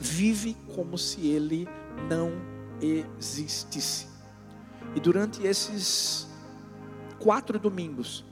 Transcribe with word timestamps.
vive 0.00 0.56
como 0.74 0.96
se 0.98 1.26
ele 1.26 1.68
não 2.08 2.32
existisse. 2.80 4.06
E 4.94 5.00
durante 5.00 5.44
esses 5.46 6.28
quatro 7.18 7.58
domingos, 7.58 8.24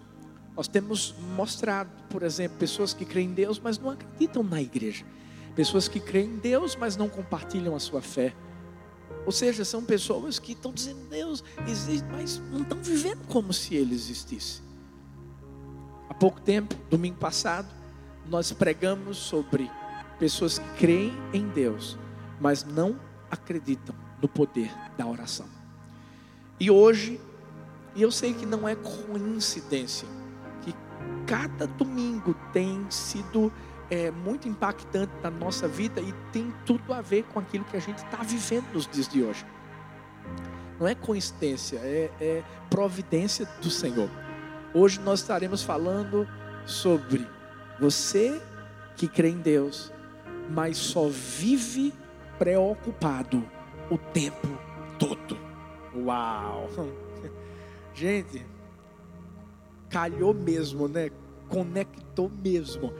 nós 0.56 0.68
temos 0.68 1.14
mostrado, 1.34 1.90
por 2.10 2.22
exemplo, 2.22 2.58
pessoas 2.58 2.92
que 2.92 3.04
creem 3.04 3.30
em 3.30 3.34
Deus, 3.34 3.58
mas 3.58 3.78
não 3.78 3.90
acreditam 3.90 4.42
na 4.42 4.60
igreja. 4.60 5.04
Pessoas 5.54 5.88
que 5.88 6.00
creem 6.00 6.30
em 6.30 6.36
Deus, 6.38 6.76
mas 6.76 6.96
não 6.96 7.08
compartilham 7.08 7.74
a 7.74 7.80
sua 7.80 8.02
fé. 8.02 8.34
Ou 9.24 9.32
seja, 9.32 9.64
são 9.64 9.84
pessoas 9.84 10.38
que 10.38 10.52
estão 10.52 10.72
dizendo 10.72 11.08
Deus 11.08 11.44
existe, 11.66 12.06
mas 12.10 12.38
não 12.50 12.62
estão 12.62 12.78
vivendo 12.82 13.26
como 13.28 13.52
se 13.52 13.74
ele 13.74 13.94
existisse. 13.94 14.62
Há 16.08 16.14
pouco 16.14 16.40
tempo, 16.40 16.74
domingo 16.90 17.16
passado, 17.16 17.68
nós 18.26 18.52
pregamos 18.52 19.16
sobre 19.16 19.70
pessoas 20.22 20.56
que 20.56 20.68
creem 20.78 21.12
em 21.32 21.48
Deus, 21.48 21.98
mas 22.40 22.62
não 22.62 22.94
acreditam 23.28 23.92
no 24.22 24.28
poder 24.28 24.72
da 24.96 25.04
oração. 25.04 25.46
E 26.60 26.70
hoje, 26.70 27.20
e 27.96 28.02
eu 28.02 28.12
sei 28.12 28.32
que 28.32 28.46
não 28.46 28.68
é 28.68 28.76
coincidência, 28.76 30.06
que 30.60 30.72
cada 31.26 31.66
domingo 31.66 32.36
tem 32.52 32.86
sido 32.88 33.52
é, 33.90 34.12
muito 34.12 34.46
impactante 34.46 35.10
na 35.24 35.28
nossa 35.28 35.66
vida 35.66 36.00
e 36.00 36.12
tem 36.32 36.54
tudo 36.64 36.94
a 36.94 37.00
ver 37.00 37.24
com 37.24 37.40
aquilo 37.40 37.64
que 37.64 37.76
a 37.76 37.80
gente 37.80 37.98
está 37.98 38.18
vivendo 38.18 38.72
nos 38.72 38.86
dias 38.86 39.08
de 39.08 39.24
hoje. 39.24 39.44
Não 40.78 40.86
é 40.86 40.94
coincidência, 40.94 41.78
é, 41.78 42.12
é 42.20 42.44
providência 42.70 43.44
do 43.60 43.68
Senhor. 43.68 44.08
Hoje 44.72 45.00
nós 45.00 45.18
estaremos 45.18 45.64
falando 45.64 46.28
sobre 46.64 47.26
você 47.80 48.40
que 48.94 49.08
crê 49.08 49.30
em 49.30 49.38
Deus, 49.38 49.92
mas 50.50 50.76
só 50.76 51.08
vive 51.08 51.92
preocupado 52.38 53.44
o 53.90 53.98
tempo 53.98 54.48
todo. 54.98 55.38
Uau! 55.94 56.68
Gente, 57.94 58.44
calhou 59.88 60.32
mesmo, 60.32 60.88
né? 60.88 61.10
Conectou 61.48 62.30
mesmo 62.42 62.92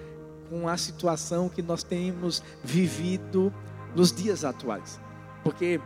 com 0.49 0.69
a 0.69 0.77
situação 0.77 1.49
que 1.49 1.63
nós 1.63 1.83
temos 1.83 2.43
vivido 2.63 3.53
nos 3.97 4.13
dias 4.13 4.45
atuais. 4.45 5.01
Porque 5.43 5.81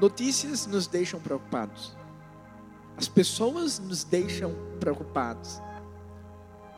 notícias 0.00 0.66
nos 0.66 0.86
deixam 0.86 1.18
preocupados. 1.18 1.96
As 2.96 3.08
pessoas 3.08 3.78
nos 3.78 4.04
deixam 4.04 4.54
preocupados. 4.78 5.60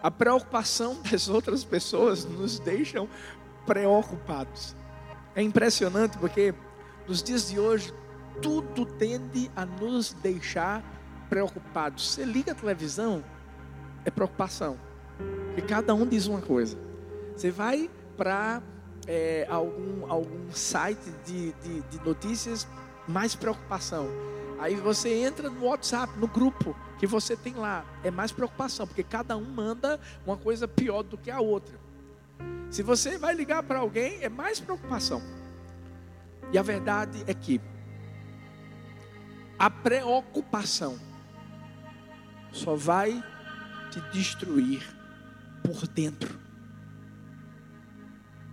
A 0.04 0.10
preocupação 0.10 0.98
das 1.10 1.30
outras 1.30 1.64
pessoas 1.64 2.26
nos 2.26 2.58
deixam 2.58 3.08
preocupados. 3.64 4.76
É 5.34 5.40
impressionante 5.40 6.18
porque 6.18 6.54
nos 7.08 7.22
dias 7.22 7.48
de 7.48 7.58
hoje 7.58 7.90
tudo 8.42 8.84
tende 8.84 9.50
a 9.56 9.64
nos 9.64 10.12
deixar 10.12 10.84
preocupados. 11.30 12.10
Você 12.10 12.22
liga 12.22 12.52
a 12.52 12.54
televisão, 12.54 13.24
é 14.04 14.10
preocupação. 14.10 14.78
E 15.56 15.62
cada 15.62 15.94
um 15.94 16.06
diz 16.06 16.26
uma 16.26 16.42
coisa. 16.42 16.76
Você 17.34 17.50
vai 17.50 17.88
para 18.14 18.62
é, 19.06 19.46
algum, 19.48 20.12
algum 20.12 20.52
site 20.52 21.10
de, 21.24 21.52
de, 21.62 21.80
de 21.80 22.04
notícias, 22.04 22.68
mais 23.08 23.34
preocupação. 23.34 24.06
Aí 24.58 24.76
você 24.76 25.12
entra 25.12 25.50
no 25.50 25.66
WhatsApp, 25.66 26.18
no 26.18 26.26
grupo 26.26 26.76
que 26.98 27.06
você 27.06 27.36
tem 27.36 27.54
lá, 27.54 27.84
é 28.02 28.10
mais 28.10 28.32
preocupação, 28.32 28.86
porque 28.86 29.02
cada 29.02 29.36
um 29.36 29.44
manda 29.44 30.00
uma 30.26 30.36
coisa 30.36 30.68
pior 30.68 31.02
do 31.02 31.18
que 31.18 31.30
a 31.30 31.40
outra. 31.40 31.78
Se 32.70 32.82
você 32.82 33.18
vai 33.18 33.34
ligar 33.34 33.62
para 33.62 33.78
alguém, 33.80 34.22
é 34.22 34.28
mais 34.28 34.60
preocupação. 34.60 35.22
E 36.52 36.58
a 36.58 36.62
verdade 36.62 37.24
é 37.26 37.34
que 37.34 37.60
a 39.58 39.70
preocupação 39.70 40.98
só 42.52 42.74
vai 42.74 43.22
te 43.90 44.00
destruir 44.12 44.82
por 45.62 45.86
dentro. 45.88 46.38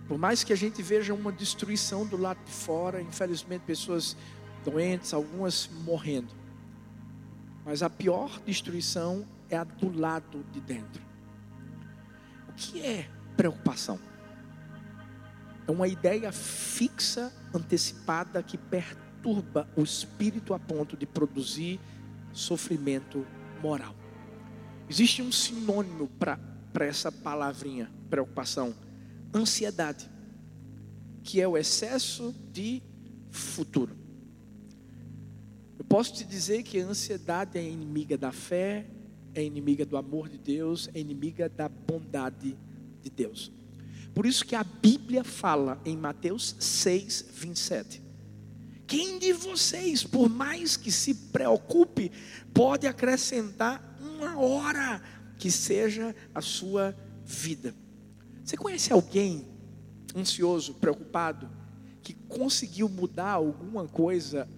Por 0.08 0.18
mais 0.18 0.44
que 0.44 0.52
a 0.52 0.56
gente 0.56 0.82
veja 0.82 1.14
uma 1.14 1.32
destruição 1.32 2.06
do 2.06 2.16
lado 2.16 2.38
de 2.44 2.52
fora, 2.52 3.00
infelizmente 3.00 3.62
pessoas 3.62 4.16
doentes, 4.64 5.12
algumas 5.12 5.68
morrendo. 5.84 6.34
Mas 7.64 7.82
a 7.82 7.90
pior 7.90 8.40
destruição 8.44 9.24
é 9.48 9.56
a 9.56 9.64
do 9.64 9.96
lado 9.96 10.44
de 10.52 10.60
dentro. 10.60 11.02
O 12.48 12.52
que 12.54 12.80
é 12.80 13.08
preocupação? 13.36 13.98
É 15.66 15.70
uma 15.70 15.86
ideia 15.86 16.32
fixa, 16.32 17.32
antecipada, 17.54 18.42
que 18.42 18.58
perturba 18.58 19.68
o 19.76 19.82
espírito 19.82 20.54
a 20.54 20.58
ponto 20.58 20.96
de 20.96 21.06
produzir 21.06 21.78
sofrimento 22.32 23.24
moral. 23.62 23.94
Existe 24.88 25.22
um 25.22 25.30
sinônimo 25.30 26.08
para 26.18 26.84
essa 26.84 27.12
palavrinha, 27.12 27.90
preocupação: 28.10 28.74
ansiedade, 29.34 30.10
que 31.22 31.40
é 31.40 31.46
o 31.46 31.56
excesso 31.56 32.34
de 32.52 32.82
futuro. 33.30 34.01
Posso 35.92 36.14
te 36.14 36.24
dizer 36.24 36.62
que 36.62 36.80
a 36.80 36.86
ansiedade 36.86 37.58
é 37.58 37.62
inimiga 37.62 38.16
da 38.16 38.32
fé, 38.32 38.86
é 39.34 39.44
inimiga 39.44 39.84
do 39.84 39.98
amor 39.98 40.26
de 40.26 40.38
Deus, 40.38 40.88
é 40.94 40.98
inimiga 40.98 41.50
da 41.50 41.68
bondade 41.68 42.56
de 43.02 43.10
Deus. 43.10 43.52
Por 44.14 44.24
isso 44.24 44.42
que 44.46 44.56
a 44.56 44.64
Bíblia 44.64 45.22
fala 45.22 45.78
em 45.84 45.94
Mateus 45.94 46.56
6, 46.58 47.26
27. 47.34 48.02
Quem 48.86 49.18
de 49.18 49.34
vocês, 49.34 50.02
por 50.02 50.30
mais 50.30 50.78
que 50.78 50.90
se 50.90 51.12
preocupe, 51.14 52.10
pode 52.54 52.86
acrescentar 52.86 53.98
uma 54.00 54.38
hora 54.38 55.02
que 55.36 55.50
seja 55.50 56.16
a 56.34 56.40
sua 56.40 56.96
vida? 57.22 57.74
Você 58.42 58.56
conhece 58.56 58.94
alguém 58.94 59.46
ansioso, 60.16 60.72
preocupado, 60.72 61.50
que 62.00 62.14
conseguiu 62.14 62.88
mudar 62.88 63.32
alguma 63.32 63.86
coisa 63.86 64.48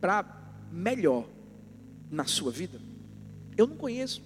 para 0.00 0.43
melhor 0.74 1.26
na 2.10 2.24
sua 2.24 2.50
vida? 2.50 2.80
Eu 3.56 3.66
não 3.66 3.76
conheço. 3.76 4.22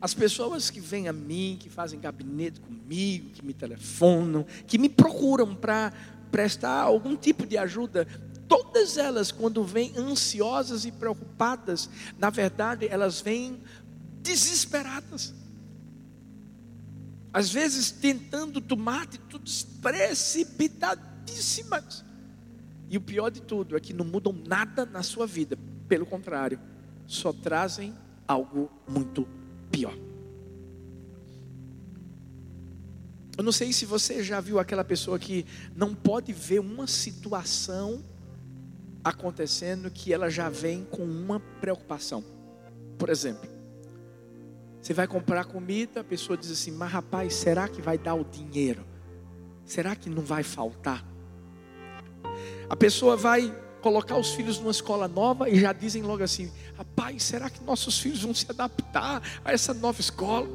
As 0.00 0.14
pessoas 0.14 0.70
que 0.70 0.80
vêm 0.80 1.08
a 1.08 1.12
mim, 1.12 1.58
que 1.60 1.68
fazem 1.68 2.00
gabinete 2.00 2.58
comigo, 2.60 3.30
que 3.30 3.44
me 3.44 3.52
telefonam, 3.52 4.46
que 4.66 4.78
me 4.78 4.88
procuram 4.88 5.54
para 5.54 5.92
prestar 6.30 6.80
algum 6.80 7.14
tipo 7.16 7.46
de 7.46 7.58
ajuda, 7.58 8.06
todas 8.48 8.96
elas, 8.96 9.30
quando 9.30 9.62
vêm 9.62 9.92
ansiosas 9.96 10.86
e 10.86 10.92
preocupadas, 10.92 11.90
na 12.18 12.30
verdade, 12.30 12.88
elas 12.88 13.20
vêm 13.20 13.60
desesperadas. 14.22 15.34
Às 17.32 17.50
vezes 17.50 17.90
tentando 17.90 18.60
tomar 18.60 19.02
atitudes 19.02 19.64
precipitadíssimas. 19.80 22.04
E 22.90 22.98
o 22.98 23.00
pior 23.00 23.30
de 23.30 23.40
tudo 23.40 23.76
é 23.76 23.80
que 23.80 23.94
não 23.94 24.04
mudam 24.04 24.32
nada 24.32 24.84
na 24.84 25.00
sua 25.00 25.24
vida, 25.24 25.56
pelo 25.86 26.04
contrário, 26.04 26.58
só 27.06 27.32
trazem 27.32 27.94
algo 28.26 28.68
muito 28.88 29.28
pior. 29.70 29.96
Eu 33.38 33.44
não 33.44 33.52
sei 33.52 33.72
se 33.72 33.86
você 33.86 34.24
já 34.24 34.40
viu 34.40 34.58
aquela 34.58 34.84
pessoa 34.84 35.20
que 35.20 35.46
não 35.74 35.94
pode 35.94 36.32
ver 36.32 36.58
uma 36.58 36.88
situação 36.88 38.04
acontecendo 39.04 39.88
que 39.88 40.12
ela 40.12 40.28
já 40.28 40.50
vem 40.50 40.84
com 40.84 41.04
uma 41.04 41.38
preocupação. 41.38 42.24
Por 42.98 43.08
exemplo, 43.08 43.48
você 44.82 44.92
vai 44.92 45.06
comprar 45.06 45.44
comida, 45.44 46.00
a 46.00 46.04
pessoa 46.04 46.36
diz 46.36 46.50
assim: 46.50 46.72
Mas 46.72 46.90
rapaz, 46.90 47.34
será 47.34 47.68
que 47.68 47.80
vai 47.80 47.96
dar 47.96 48.14
o 48.14 48.24
dinheiro? 48.24 48.84
Será 49.64 49.94
que 49.94 50.10
não 50.10 50.22
vai 50.22 50.42
faltar? 50.42 51.09
A 52.70 52.76
pessoa 52.76 53.16
vai 53.16 53.52
colocar 53.82 54.16
os 54.16 54.30
filhos 54.30 54.60
numa 54.60 54.70
escola 54.70 55.08
nova 55.08 55.50
e 55.50 55.58
já 55.58 55.72
dizem 55.72 56.04
logo 56.04 56.22
assim: 56.22 56.52
rapaz, 56.78 57.24
será 57.24 57.50
que 57.50 57.62
nossos 57.64 57.98
filhos 57.98 58.22
vão 58.22 58.32
se 58.32 58.46
adaptar 58.48 59.20
a 59.44 59.52
essa 59.52 59.74
nova 59.74 60.00
escola? 60.00 60.48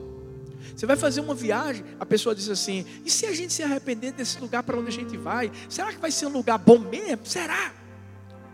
Você 0.74 0.86
vai 0.86 0.96
fazer 0.96 1.20
uma 1.20 1.36
viagem, 1.36 1.84
a 2.00 2.06
pessoa 2.06 2.34
diz 2.34 2.48
assim: 2.48 2.86
e 3.04 3.12
se 3.12 3.26
a 3.26 3.34
gente 3.34 3.52
se 3.52 3.62
arrepender 3.64 4.14
desse 4.14 4.40
lugar 4.40 4.64
para 4.64 4.80
onde 4.80 4.88
a 4.88 4.94
gente 4.94 5.18
vai? 5.18 5.52
Será 5.68 5.92
que 5.92 6.00
vai 6.00 6.10
ser 6.10 6.28
um 6.28 6.32
lugar 6.32 6.58
bom 6.58 6.80
mesmo? 6.80 7.26
Será? 7.26 7.74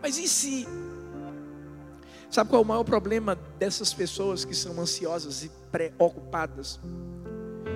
Mas 0.01 0.17
e 0.17 0.27
se? 0.27 0.67
Sabe 2.31 2.49
qual 2.49 2.63
é 2.63 2.65
o 2.65 2.67
maior 2.67 2.83
problema 2.83 3.35
dessas 3.59 3.93
pessoas 3.93 4.43
que 4.43 4.55
são 4.55 4.79
ansiosas 4.81 5.43
e 5.43 5.51
preocupadas? 5.71 6.79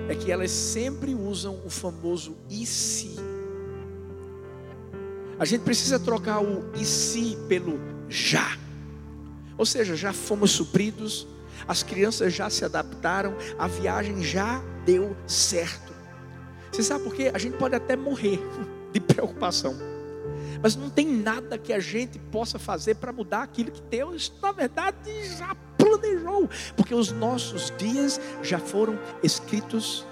É 0.08 0.16
que 0.16 0.32
elas 0.32 0.50
sempre 0.50 1.14
usam 1.14 1.60
o 1.64 1.70
famoso 1.70 2.36
e 2.50 2.66
se. 2.66 3.35
A 5.38 5.44
gente 5.44 5.62
precisa 5.62 5.98
trocar 5.98 6.40
o 6.40 6.64
e 6.74 6.84
se 6.84 7.36
pelo 7.48 7.78
já. 8.08 8.56
Ou 9.58 9.66
seja, 9.66 9.94
já 9.94 10.12
fomos 10.12 10.50
supridos, 10.50 11.26
as 11.66 11.82
crianças 11.82 12.32
já 12.32 12.48
se 12.48 12.64
adaptaram, 12.64 13.34
a 13.58 13.66
viagem 13.66 14.22
já 14.22 14.62
deu 14.84 15.16
certo. 15.26 15.94
Você 16.70 16.82
sabe 16.82 17.04
por 17.04 17.14
quê? 17.14 17.30
A 17.32 17.38
gente 17.38 17.56
pode 17.56 17.74
até 17.74 17.96
morrer 17.96 18.40
de 18.92 19.00
preocupação. 19.00 19.74
Mas 20.62 20.74
não 20.74 20.88
tem 20.88 21.06
nada 21.06 21.58
que 21.58 21.72
a 21.72 21.78
gente 21.78 22.18
possa 22.18 22.58
fazer 22.58 22.96
para 22.96 23.12
mudar 23.12 23.42
aquilo 23.42 23.70
que 23.70 23.82
Deus, 23.82 24.32
na 24.42 24.52
verdade, 24.52 24.96
já 25.36 25.54
planejou. 25.76 26.48
Porque 26.76 26.94
os 26.94 27.12
nossos 27.12 27.72
dias 27.76 28.20
já 28.42 28.58
foram 28.58 28.98
escritos 29.22 30.06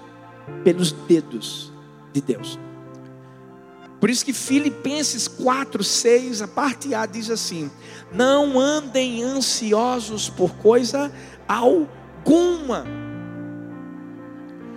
pelos 0.63 0.91
dedos 0.91 1.71
de 2.13 2.21
Deus. 2.21 2.59
Por 3.99 4.09
isso 4.09 4.25
que 4.25 4.33
Filipenses 4.33 5.27
4, 5.27 5.83
6, 5.83 6.41
a 6.41 6.47
parte 6.47 6.93
A 6.93 7.05
diz 7.05 7.29
assim: 7.29 7.71
Não 8.11 8.59
andem 8.59 9.23
ansiosos 9.23 10.29
por 10.29 10.55
coisa 10.55 11.11
alguma. 11.47 12.85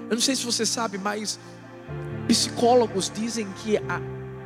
Eu 0.09 0.15
não 0.15 0.21
sei 0.21 0.37
se 0.37 0.45
você 0.45 0.65
sabe, 0.65 0.99
mas 0.99 1.39
psicólogos 2.27 3.11
dizem 3.11 3.47
que 3.63 3.77
a 3.77 4.01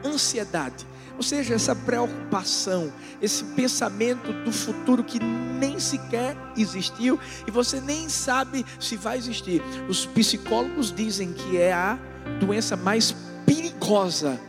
ansiedade, 0.04 0.86
ou 1.16 1.22
seja, 1.22 1.54
essa 1.54 1.75
preocupação, 1.75 2.92
esse 3.20 3.44
pensamento 3.44 4.32
do 4.44 4.50
futuro 4.50 5.04
que 5.04 5.20
nem 5.20 5.78
sequer 5.78 6.36
existiu 6.56 7.20
e 7.46 7.50
você 7.50 7.80
nem 7.80 8.08
sabe 8.08 8.64
se 8.80 8.96
vai 8.96 9.18
existir. 9.18 9.62
Os 9.88 10.06
psicólogos 10.06 10.92
dizem 10.92 11.32
que 11.32 11.58
é 11.58 11.72
a 11.72 11.98
doença 12.40 12.76
mais 12.76 13.14
perigosa 13.46 14.40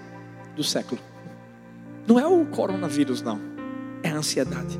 do 0.56 0.64
século. 0.64 1.02
Não 2.08 2.20
é 2.20 2.28
o 2.28 2.46
coronavírus, 2.46 3.22
não. 3.22 3.40
É 4.02 4.10
a 4.10 4.18
ansiedade. 4.18 4.80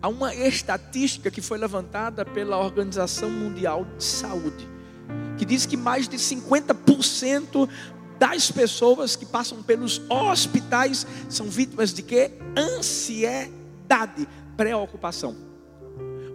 Há 0.00 0.08
uma 0.08 0.34
estatística 0.34 1.30
que 1.30 1.40
foi 1.40 1.56
levantada 1.56 2.24
pela 2.24 2.58
Organização 2.58 3.30
Mundial 3.30 3.86
de 3.96 4.04
Saúde, 4.04 4.68
que 5.38 5.44
diz 5.46 5.64
que 5.64 5.76
mais 5.76 6.06
de 6.06 6.18
50% 6.18 7.68
das 8.18 8.50
pessoas 8.50 9.16
que 9.16 9.24
passam 9.24 9.62
pelos 9.62 10.02
hospitais 10.10 11.06
são 11.28 11.46
vítimas 11.46 11.92
de 11.92 12.02
quê? 12.02 12.32
Ansiedade, 12.56 14.28
preocupação. 14.56 15.34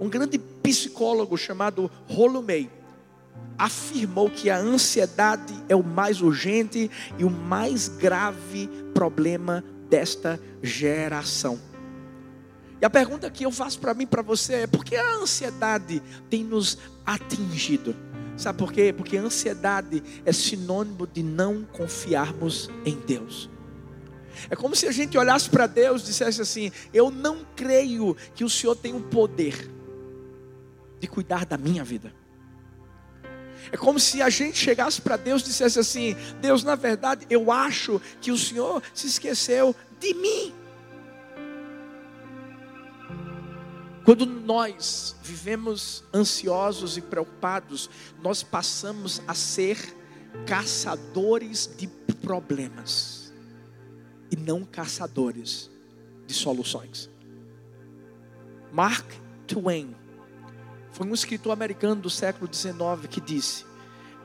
Um 0.01 0.09
grande 0.09 0.39
psicólogo 0.39 1.37
chamado 1.37 1.91
Rollo 2.07 2.41
May 2.41 2.78
afirmou 3.57 4.29
que 4.29 4.49
a 4.49 4.57
ansiedade 4.57 5.53
é 5.67 5.75
o 5.75 5.83
mais 5.83 6.21
urgente 6.21 6.89
e 7.17 7.25
o 7.25 7.29
mais 7.29 7.89
grave 7.89 8.69
problema 8.93 9.63
desta 9.89 10.39
geração. 10.63 11.59
E 12.81 12.85
a 12.85 12.89
pergunta 12.89 13.29
que 13.29 13.45
eu 13.45 13.51
faço 13.51 13.79
para 13.79 13.93
mim, 13.93 14.07
para 14.07 14.21
você 14.21 14.53
é: 14.53 14.67
por 14.67 14.85
que 14.85 14.95
a 14.95 15.15
ansiedade 15.15 16.01
tem 16.29 16.43
nos 16.43 16.77
atingido? 17.05 17.95
Sabe 18.37 18.57
por 18.57 18.71
quê? 18.71 18.93
Porque 18.95 19.17
a 19.17 19.21
ansiedade 19.21 20.01
é 20.25 20.31
sinônimo 20.31 21.05
de 21.05 21.21
não 21.21 21.63
confiarmos 21.73 22.69
em 22.85 22.95
Deus. 22.95 23.49
É 24.49 24.55
como 24.55 24.73
se 24.73 24.87
a 24.87 24.91
gente 24.93 25.17
olhasse 25.17 25.49
para 25.49 25.67
Deus 25.67 26.03
e 26.03 26.05
dissesse 26.05 26.41
assim: 26.41 26.71
Eu 26.93 27.11
não 27.11 27.45
creio 27.55 28.15
que 28.33 28.45
o 28.45 28.49
Senhor 28.49 28.75
tem 28.75 28.95
o 28.95 29.01
poder 29.01 29.69
de 31.01 31.07
cuidar 31.07 31.45
da 31.45 31.57
minha 31.57 31.83
vida. 31.83 32.13
É 33.71 33.77
como 33.77 33.99
se 33.99 34.21
a 34.21 34.29
gente 34.29 34.57
chegasse 34.57 35.01
para 35.01 35.17
Deus 35.17 35.41
e 35.41 35.45
dissesse 35.45 35.79
assim: 35.79 36.15
Deus, 36.41 36.63
na 36.63 36.75
verdade, 36.75 37.25
eu 37.29 37.51
acho 37.51 38.01
que 38.21 38.31
o 38.31 38.37
Senhor 38.37 38.81
se 38.93 39.07
esqueceu 39.07 39.75
de 39.99 40.13
mim. 40.13 40.53
Quando 44.05 44.25
nós 44.25 45.15
vivemos 45.21 46.03
ansiosos 46.13 46.97
e 46.97 47.01
preocupados, 47.01 47.89
nós 48.23 48.41
passamos 48.41 49.21
a 49.27 49.35
ser 49.35 49.77
caçadores 50.47 51.69
de 51.77 51.87
problemas 52.21 53.31
e 54.31 54.35
não 54.35 54.63
caçadores 54.63 55.69
de 56.25 56.33
soluções. 56.33 57.09
Mark 58.71 59.05
Twain 59.47 59.95
foi 60.99 61.07
um 61.07 61.13
escritor 61.13 61.53
americano 61.53 62.01
do 62.01 62.09
século 62.09 62.53
XIX 62.53 63.07
que 63.09 63.21
disse: 63.21 63.63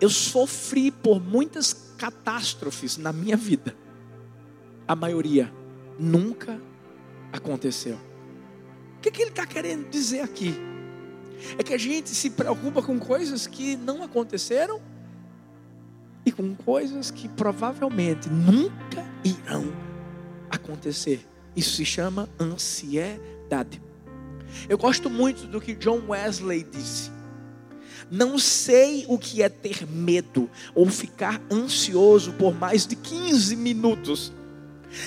Eu 0.00 0.10
sofri 0.10 0.90
por 0.90 1.20
muitas 1.20 1.72
catástrofes 1.96 2.96
na 2.96 3.12
minha 3.12 3.36
vida. 3.36 3.76
A 4.88 4.96
maioria 4.96 5.54
nunca 5.96 6.60
aconteceu. 7.32 7.94
O 8.96 9.00
que, 9.00 9.12
que 9.12 9.22
ele 9.22 9.30
está 9.30 9.46
querendo 9.46 9.88
dizer 9.88 10.22
aqui? 10.22 10.52
É 11.56 11.62
que 11.62 11.72
a 11.72 11.78
gente 11.78 12.08
se 12.08 12.28
preocupa 12.28 12.82
com 12.82 12.98
coisas 12.98 13.46
que 13.46 13.76
não 13.76 14.02
aconteceram 14.02 14.82
e 16.26 16.32
com 16.32 16.56
coisas 16.56 17.08
que 17.08 17.28
provavelmente 17.28 18.28
nunca 18.28 19.06
irão 19.22 19.72
acontecer. 20.50 21.24
Isso 21.54 21.76
se 21.76 21.84
chama 21.84 22.28
ansiedade. 22.40 23.80
Eu 24.68 24.78
gosto 24.78 25.08
muito 25.10 25.46
do 25.46 25.60
que 25.60 25.74
John 25.74 26.02
Wesley 26.08 26.66
disse. 26.70 27.10
Não 28.10 28.38
sei 28.38 29.04
o 29.08 29.18
que 29.18 29.42
é 29.42 29.48
ter 29.48 29.86
medo 29.86 30.50
ou 30.74 30.86
ficar 30.86 31.40
ansioso 31.50 32.32
por 32.32 32.54
mais 32.54 32.86
de 32.86 32.96
15 32.96 33.56
minutos. 33.56 34.32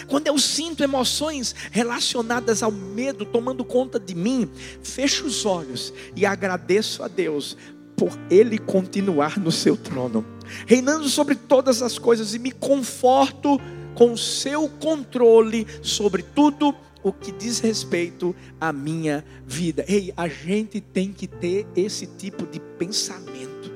Quando 0.08 0.28
eu 0.28 0.38
sinto 0.38 0.84
emoções 0.84 1.56
relacionadas 1.72 2.62
ao 2.62 2.72
medo 2.72 3.26
tomando 3.26 3.64
conta 3.64 4.00
de 4.00 4.14
mim, 4.14 4.50
fecho 4.84 5.26
os 5.26 5.46
olhos 5.46 5.94
e 6.16 6.26
agradeço 6.26 7.04
a 7.04 7.08
Deus 7.08 7.56
por 7.96 8.12
Ele 8.30 8.58
continuar 8.58 9.40
no 9.40 9.52
seu 9.52 9.76
trono, 9.76 10.26
reinando 10.66 11.08
sobre 11.10 11.36
todas 11.36 11.82
as 11.82 11.98
coisas 11.98 12.34
e 12.34 12.40
me 12.40 12.52
conforto 12.52 13.60
com 13.96 14.14
o 14.14 14.18
seu 14.18 14.70
controle 14.70 15.66
sobre 15.82 16.22
tudo 16.22 16.76
o 17.04 17.12
que 17.14 17.32
diz 17.32 17.60
respeito 17.60 18.36
à 18.60 18.74
minha 18.74 19.24
vida. 19.46 19.86
Ei, 19.88 20.14
a 20.18 20.28
gente 20.28 20.82
tem 20.82 21.12
que 21.12 21.28
ter 21.28 21.68
esse 21.76 22.08
tipo 22.08 22.46
de 22.46 22.60
pensamento. 22.60 23.72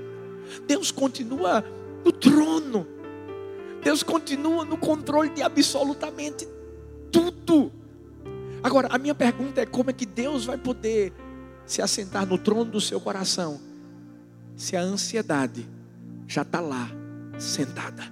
Deus 0.68 0.92
continua 0.92 1.64
no 2.04 2.12
trono. 2.12 2.88
Deus 3.84 4.04
continua 4.04 4.64
no 4.66 4.78
controle 4.78 5.30
de 5.30 5.42
absolutamente 5.42 6.48
tudo. 7.12 7.72
Agora, 8.64 8.88
a 8.92 8.98
minha 8.98 9.16
pergunta 9.16 9.62
é: 9.62 9.66
como 9.66 9.90
é 9.90 9.94
que 9.94 10.06
Deus 10.06 10.46
vai 10.46 10.58
poder 10.58 11.14
se 11.66 11.82
assentar 11.82 12.26
no 12.26 12.38
trono 12.38 12.66
do 12.66 12.82
seu 12.82 13.00
coração, 13.00 13.60
se 14.56 14.76
a 14.76 14.82
ansiedade 14.82 15.68
já 16.28 16.44
está 16.44 16.60
lá, 16.60 16.90
sentada? 17.40 18.04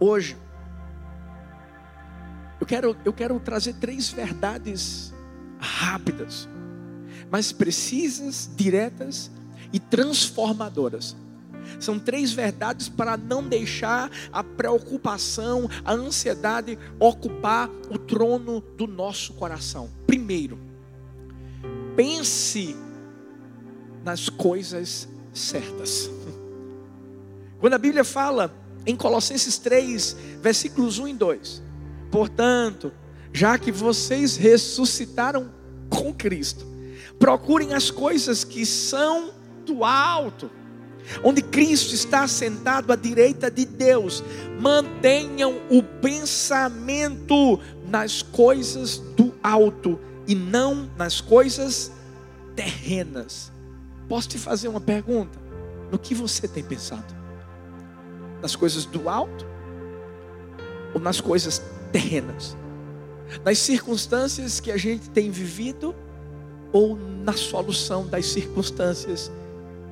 Hoje, 0.00 0.36
eu 2.62 2.66
quero, 2.66 2.96
eu 3.04 3.12
quero 3.12 3.40
trazer 3.40 3.74
três 3.74 4.10
verdades 4.10 5.12
rápidas, 5.58 6.48
mas 7.28 7.50
precisas, 7.50 8.48
diretas 8.54 9.32
e 9.72 9.80
transformadoras. 9.80 11.16
São 11.80 11.98
três 11.98 12.32
verdades 12.32 12.88
para 12.88 13.16
não 13.16 13.42
deixar 13.42 14.08
a 14.32 14.44
preocupação, 14.44 15.68
a 15.84 15.92
ansiedade 15.92 16.78
ocupar 17.00 17.68
o 17.90 17.98
trono 17.98 18.60
do 18.76 18.86
nosso 18.86 19.32
coração. 19.32 19.90
Primeiro, 20.06 20.56
pense 21.96 22.76
nas 24.04 24.28
coisas 24.28 25.08
certas. 25.34 26.08
Quando 27.58 27.74
a 27.74 27.78
Bíblia 27.78 28.04
fala 28.04 28.54
em 28.86 28.94
Colossenses 28.94 29.58
3, 29.58 30.16
versículos 30.40 31.00
1 31.00 31.08
e 31.08 31.14
2, 31.14 31.71
Portanto, 32.12 32.92
já 33.32 33.58
que 33.58 33.72
vocês 33.72 34.36
ressuscitaram 34.36 35.50
com 35.88 36.12
Cristo, 36.12 36.66
procurem 37.18 37.72
as 37.72 37.90
coisas 37.90 38.44
que 38.44 38.66
são 38.66 39.32
do 39.64 39.82
alto, 39.82 40.50
onde 41.24 41.40
Cristo 41.40 41.94
está 41.94 42.28
sentado 42.28 42.92
à 42.92 42.96
direita 42.96 43.50
de 43.50 43.64
Deus. 43.64 44.22
Mantenham 44.60 45.54
o 45.70 45.82
pensamento 45.82 47.58
nas 47.88 48.20
coisas 48.22 48.98
do 48.98 49.34
alto 49.42 49.98
e 50.28 50.34
não 50.34 50.90
nas 50.96 51.20
coisas 51.20 51.90
terrenas. 52.54 53.50
Posso 54.06 54.28
te 54.28 54.38
fazer 54.38 54.68
uma 54.68 54.80
pergunta? 54.80 55.38
No 55.90 55.98
que 55.98 56.14
você 56.14 56.46
tem 56.46 56.62
pensado? 56.62 57.14
Nas 58.42 58.54
coisas 58.54 58.84
do 58.84 59.08
alto 59.08 59.46
ou 60.94 61.00
nas 61.00 61.20
coisas 61.20 61.58
terrenas, 61.58 61.81
nas 63.44 63.58
circunstâncias 63.58 64.60
que 64.60 64.70
a 64.70 64.76
gente 64.76 65.10
tem 65.10 65.30
vivido 65.30 65.94
ou 66.72 66.96
na 66.96 67.32
solução 67.32 68.06
das 68.06 68.26
circunstâncias 68.26 69.30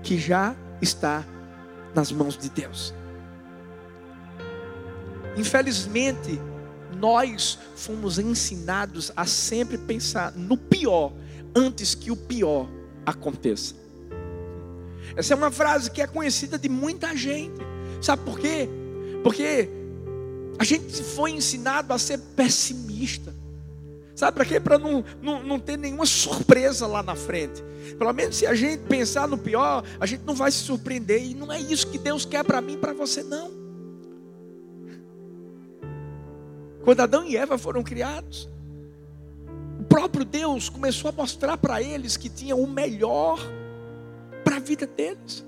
que 0.03 0.19
já 0.19 0.57
está 0.81 1.25
nas 1.95 2.11
mãos 2.11 2.37
de 2.37 2.49
Deus. 2.49 2.95
Infelizmente, 5.37 6.41
nós 6.97 7.59
fomos 7.77 8.19
ensinados 8.19 9.13
a 9.17 9.25
sempre 9.25 9.79
pensar 9.79 10.33
no 10.33 10.57
pior 10.57 11.13
antes 11.55 11.95
que 11.95 12.11
o 12.11 12.17
pior 12.17 12.69
aconteça. 13.05 13.75
Essa 15.17 15.35
é 15.35 15.37
uma 15.37 15.51
frase 15.51 15.91
que 15.91 16.03
é 16.03 16.07
conhecida 16.07 16.59
de 16.59 16.69
muita 16.69 17.17
gente. 17.17 17.61
Sabe 18.01 18.23
por 18.25 18.39
quê? 18.39 18.69
Porque 19.23 19.69
a 20.61 20.65
gente 20.65 21.03
foi 21.03 21.31
ensinado 21.31 21.91
a 21.91 21.99
ser 21.99 22.19
pessimista. 22.37 23.35
Sabe 24.15 24.35
para 24.35 24.45
quê? 24.45 24.61
Para 24.61 24.79
não, 24.79 25.03
não, 25.23 25.43
não 25.43 25.59
ter 25.59 25.79
nenhuma 25.79 26.05
surpresa 26.05 26.87
lá 26.87 27.03
na 27.03 27.15
frente. 27.15 27.65
Pelo 27.99 28.13
menos 28.13 28.37
se 28.37 28.47
a 28.47 28.55
gente 28.55 28.83
pensar 28.83 29.27
no 29.27 29.39
pior, 29.39 29.83
a 29.99 30.05
gente 30.05 30.23
não 30.23 30.35
vai 30.35 30.51
se 30.51 30.59
surpreender. 30.59 31.25
E 31.25 31.33
não 31.33 31.51
é 31.51 31.59
isso 31.59 31.87
que 31.87 31.97
Deus 31.97 32.27
quer 32.27 32.45
para 32.45 32.61
mim 32.61 32.75
e 32.75 32.77
para 32.77 32.93
você, 32.93 33.23
não. 33.23 33.51
Quando 36.85 37.01
Adão 37.01 37.25
e 37.25 37.39
Eva 37.39 37.57
foram 37.57 37.83
criados, 37.83 38.47
o 39.81 39.85
próprio 39.85 40.27
Deus 40.27 40.69
começou 40.69 41.09
a 41.09 41.13
mostrar 41.13 41.57
para 41.57 41.81
eles 41.81 42.19
que 42.19 42.29
tinha 42.29 42.55
o 42.55 42.67
melhor 42.67 43.41
para 44.45 44.57
a 44.57 44.61
vida 44.61 44.87
deles. 44.87 45.43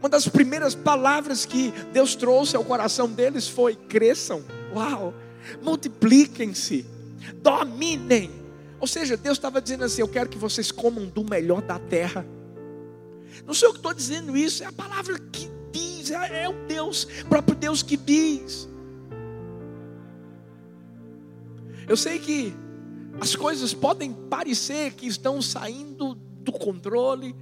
Uma 0.00 0.08
das 0.08 0.26
primeiras 0.26 0.74
palavras 0.74 1.44
que 1.44 1.70
Deus 1.92 2.14
trouxe 2.14 2.56
ao 2.56 2.64
coração 2.64 3.08
deles 3.08 3.46
foi: 3.46 3.76
cresçam, 3.76 4.42
uau, 4.74 5.14
multipliquem-se, 5.62 6.86
dominem. 7.42 8.30
Ou 8.80 8.86
seja, 8.86 9.16
Deus 9.16 9.36
estava 9.36 9.60
dizendo 9.60 9.84
assim: 9.84 10.00
eu 10.00 10.08
quero 10.08 10.28
que 10.28 10.38
vocês 10.38 10.72
comam 10.72 11.06
do 11.06 11.22
melhor 11.22 11.60
da 11.60 11.78
terra. 11.78 12.26
Não 13.46 13.52
sou 13.52 13.68
eu 13.68 13.72
que 13.72 13.78
estou 13.78 13.92
dizendo 13.92 14.36
isso, 14.36 14.62
é 14.62 14.66
a 14.66 14.72
palavra 14.72 15.18
que 15.18 15.50
diz, 15.70 16.10
é, 16.10 16.44
é 16.44 16.48
o 16.48 16.66
Deus, 16.66 17.06
o 17.22 17.26
próprio 17.26 17.54
Deus 17.54 17.82
que 17.82 17.96
diz. 17.96 18.68
Eu 21.86 21.96
sei 21.96 22.18
que 22.18 22.54
as 23.20 23.36
coisas 23.36 23.74
podem 23.74 24.12
parecer 24.12 24.92
que 24.92 25.06
estão 25.06 25.42
saindo 25.42 26.14
do 26.14 26.52
controle. 26.52 27.34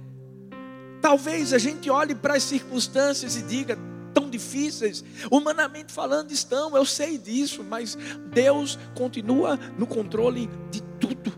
Talvez 1.01 1.53
a 1.53 1.57
gente 1.57 1.89
olhe 1.89 2.13
para 2.13 2.35
as 2.35 2.43
circunstâncias 2.43 3.35
e 3.35 3.41
diga, 3.43 3.77
tão 4.13 4.29
difíceis, 4.29 5.03
humanamente 5.31 5.93
falando, 5.93 6.31
estão, 6.31 6.75
eu 6.75 6.85
sei 6.85 7.17
disso, 7.17 7.63
mas 7.63 7.97
Deus 8.33 8.77
continua 8.95 9.57
no 9.77 9.87
controle 9.87 10.49
de 10.71 10.81
tudo. 10.99 11.37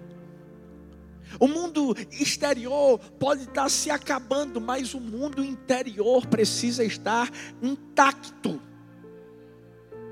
O 1.40 1.48
mundo 1.48 1.96
exterior 2.12 3.00
pode 3.20 3.44
estar 3.44 3.70
se 3.70 3.90
acabando, 3.90 4.60
mas 4.60 4.94
o 4.94 5.00
mundo 5.00 5.44
interior 5.44 6.26
precisa 6.28 6.84
estar 6.84 7.30
intacto. 7.62 8.62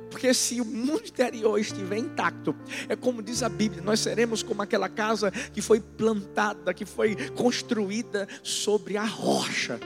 Porque 0.10 0.34
se 0.34 0.60
o 0.60 0.66
mundo 0.66 1.04
interior 1.06 1.60
estiver 1.60 1.98
intacto, 1.98 2.56
é 2.88 2.96
como 2.96 3.22
diz 3.22 3.44
a 3.44 3.50
Bíblia, 3.50 3.82
nós 3.82 4.00
seremos 4.00 4.42
como 4.42 4.62
aquela 4.62 4.90
casa 4.90 5.32
que 5.32 5.62
foi 5.62 5.80
plantada, 5.80 6.74
que 6.74 6.86
foi 6.86 7.16
construída 7.32 8.28
sobre 8.42 8.98
a 8.98 9.06
rocha. 9.06 9.80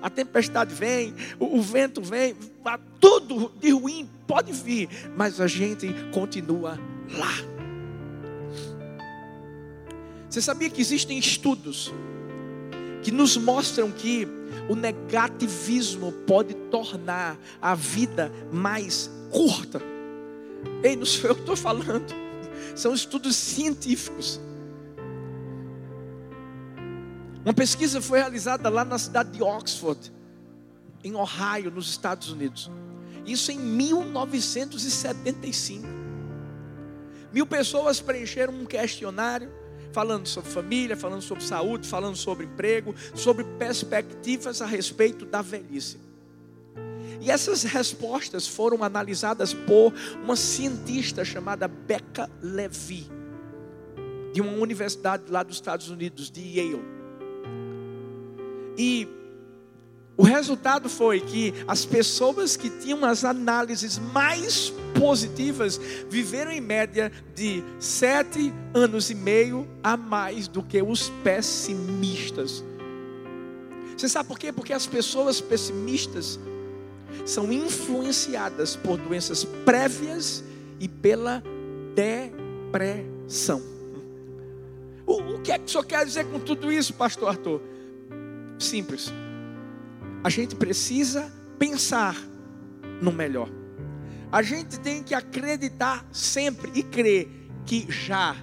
A 0.00 0.08
tempestade 0.08 0.74
vem, 0.74 1.14
o, 1.38 1.58
o 1.58 1.62
vento 1.62 2.02
vem, 2.02 2.34
tudo 3.00 3.52
de 3.60 3.70
ruim 3.70 4.08
pode 4.26 4.52
vir, 4.52 4.88
mas 5.16 5.40
a 5.40 5.46
gente 5.46 5.92
continua 6.12 6.78
lá. 7.10 7.52
Você 10.28 10.40
sabia 10.40 10.70
que 10.70 10.80
existem 10.80 11.18
estudos 11.18 11.92
que 13.02 13.10
nos 13.10 13.36
mostram 13.36 13.90
que 13.90 14.26
o 14.72 14.74
negativismo 14.74 16.10
pode 16.26 16.54
tornar 16.70 17.38
a 17.60 17.74
vida 17.74 18.32
mais 18.50 19.10
curta. 19.30 19.82
Ei, 20.82 20.96
não 20.96 21.04
sou 21.04 21.28
eu 21.28 21.34
que 21.34 21.42
estou 21.42 21.56
falando, 21.56 22.06
são 22.74 22.94
estudos 22.94 23.36
científicos. 23.36 24.40
Uma 27.44 27.52
pesquisa 27.52 28.00
foi 28.00 28.20
realizada 28.20 28.70
lá 28.70 28.82
na 28.82 28.98
cidade 28.98 29.32
de 29.32 29.42
Oxford, 29.42 30.10
em 31.04 31.14
Ohio, 31.14 31.70
nos 31.70 31.90
Estados 31.90 32.30
Unidos. 32.30 32.70
Isso 33.26 33.52
em 33.52 33.58
1975. 33.58 35.86
Mil 37.30 37.46
pessoas 37.46 38.00
preencheram 38.00 38.54
um 38.54 38.64
questionário 38.64 39.52
falando 39.92 40.26
sobre 40.26 40.50
família, 40.50 40.96
falando 40.96 41.22
sobre 41.22 41.44
saúde, 41.44 41.86
falando 41.86 42.16
sobre 42.16 42.46
emprego, 42.46 42.94
sobre 43.14 43.44
perspectivas 43.44 44.60
a 44.62 44.66
respeito 44.66 45.24
da 45.24 45.42
velhice. 45.42 45.98
E 47.20 47.30
essas 47.30 47.62
respostas 47.62 48.48
foram 48.48 48.82
analisadas 48.82 49.54
por 49.54 49.92
uma 50.24 50.34
cientista 50.34 51.24
chamada 51.24 51.68
Becca 51.68 52.28
Levy, 52.42 53.06
de 54.32 54.40
uma 54.40 54.52
universidade 54.54 55.24
lá 55.30 55.42
dos 55.42 55.56
Estados 55.56 55.88
Unidos, 55.88 56.30
de 56.30 56.40
Yale. 56.40 56.82
E 58.76 59.06
o 60.22 60.24
resultado 60.24 60.88
foi 60.88 61.20
que 61.20 61.52
as 61.66 61.84
pessoas 61.84 62.56
que 62.56 62.70
tinham 62.70 63.04
as 63.04 63.24
análises 63.24 63.98
mais 63.98 64.72
positivas 64.96 65.80
viveram 66.08 66.52
em 66.52 66.60
média 66.60 67.10
de 67.34 67.60
sete 67.80 68.54
anos 68.72 69.10
e 69.10 69.16
meio 69.16 69.66
a 69.82 69.96
mais 69.96 70.46
do 70.46 70.62
que 70.62 70.80
os 70.80 71.08
pessimistas. 71.24 72.62
Você 73.96 74.08
sabe 74.08 74.28
por 74.28 74.38
quê? 74.38 74.52
Porque 74.52 74.72
as 74.72 74.86
pessoas 74.86 75.40
pessimistas 75.40 76.38
são 77.26 77.52
influenciadas 77.52 78.76
por 78.76 78.98
doenças 78.98 79.42
prévias 79.64 80.44
e 80.78 80.86
pela 80.86 81.42
depressão. 81.96 83.60
O, 85.04 85.14
o 85.14 85.42
que 85.42 85.50
é 85.50 85.58
que 85.58 85.64
o 85.64 85.68
senhor 85.68 85.84
quer 85.84 86.06
dizer 86.06 86.26
com 86.26 86.38
tudo 86.38 86.72
isso, 86.72 86.94
pastor 86.94 87.30
Arthur? 87.30 87.60
Simples. 88.56 89.12
A 90.22 90.30
gente 90.30 90.54
precisa 90.54 91.30
pensar 91.58 92.16
no 93.00 93.12
melhor. 93.12 93.48
A 94.30 94.42
gente 94.42 94.78
tem 94.80 95.02
que 95.02 95.14
acreditar 95.14 96.06
sempre 96.12 96.70
e 96.74 96.82
crer 96.82 97.28
que 97.66 97.86
já 97.90 98.36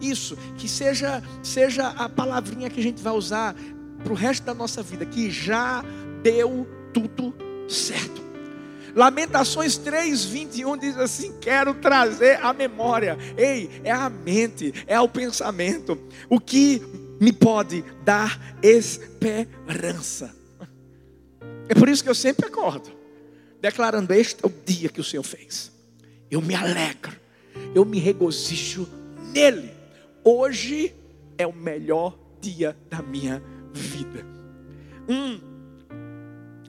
isso, 0.00 0.36
que 0.56 0.68
seja 0.68 1.22
seja 1.42 1.88
a 1.88 2.08
palavrinha 2.08 2.70
que 2.70 2.80
a 2.80 2.82
gente 2.82 3.02
vai 3.02 3.12
usar 3.12 3.54
para 4.02 4.12
o 4.12 4.16
resto 4.16 4.44
da 4.44 4.54
nossa 4.54 4.82
vida, 4.82 5.04
que 5.06 5.30
já 5.30 5.84
deu 6.22 6.66
tudo 6.92 7.34
certo. 7.68 8.20
Lamentações 8.94 9.76
3, 9.76 10.24
21 10.24 10.76
diz 10.76 10.96
assim: 10.96 11.32
Quero 11.40 11.74
trazer 11.74 12.38
a 12.42 12.52
memória. 12.52 13.16
Ei, 13.36 13.70
é 13.84 13.92
a 13.92 14.10
mente, 14.10 14.74
é 14.86 14.98
o 15.00 15.08
pensamento. 15.08 15.98
O 16.28 16.40
que 16.40 16.82
me 17.20 17.32
pode 17.32 17.84
dar 18.04 18.56
esperança. 18.62 20.39
É 21.70 21.74
por 21.74 21.88
isso 21.88 22.02
que 22.02 22.10
eu 22.10 22.14
sempre 22.16 22.46
acordo, 22.46 22.90
declarando: 23.60 24.12
Este 24.12 24.44
é 24.44 24.48
o 24.48 24.52
dia 24.66 24.88
que 24.88 25.00
o 25.00 25.04
Senhor 25.04 25.22
fez. 25.22 25.70
Eu 26.28 26.42
me 26.42 26.52
alegro, 26.52 27.16
eu 27.72 27.84
me 27.84 28.00
regozijo 28.00 28.88
nele. 29.32 29.70
Hoje 30.24 30.92
é 31.38 31.46
o 31.46 31.52
melhor 31.52 32.18
dia 32.40 32.76
da 32.90 33.00
minha 33.00 33.40
vida. 33.72 34.26
Um, 35.08 35.40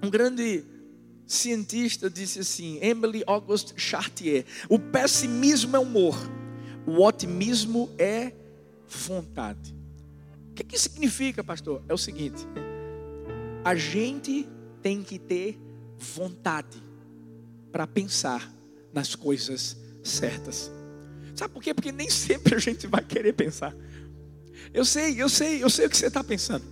um 0.06 0.10
grande 0.10 0.64
cientista 1.26 2.08
disse 2.08 2.40
assim, 2.40 2.78
Emily 2.80 3.24
August 3.26 3.74
Chartier: 3.78 4.46
o 4.70 4.78
pessimismo 4.78 5.76
é 5.76 5.80
humor, 5.80 6.16
o 6.86 7.04
otimismo 7.04 7.90
é 7.98 8.34
vontade. 8.88 9.76
O 10.52 10.54
que, 10.54 10.64
que 10.64 10.78
significa, 10.78 11.44
pastor? 11.44 11.82
É 11.90 11.94
o 11.94 11.98
seguinte: 11.98 12.46
a 13.66 13.74
gente 13.74 14.48
tem 14.82 15.04
que 15.04 15.20
ter 15.20 15.60
vontade 15.98 16.82
para 17.72 17.88
pensar 17.88 18.52
nas 18.94 19.16
coisas 19.16 19.78
certas. 20.04 20.72
Sabe 21.36 21.54
por 21.54 21.64
quê? 21.64 21.74
Porque 21.74 21.92
nem 21.92 22.10
sempre 22.10 22.56
a 22.56 22.60
gente 22.60 22.88
vai 22.88 23.04
querer 23.04 23.34
pensar. 23.34 23.76
Eu 24.74 24.86
sei, 24.86 25.22
eu 25.22 25.30
sei, 25.30 25.64
eu 25.64 25.70
sei 25.70 25.86
o 25.86 25.90
que 25.90 25.98
você 25.98 26.08
está 26.08 26.24
pensando. 26.24 26.66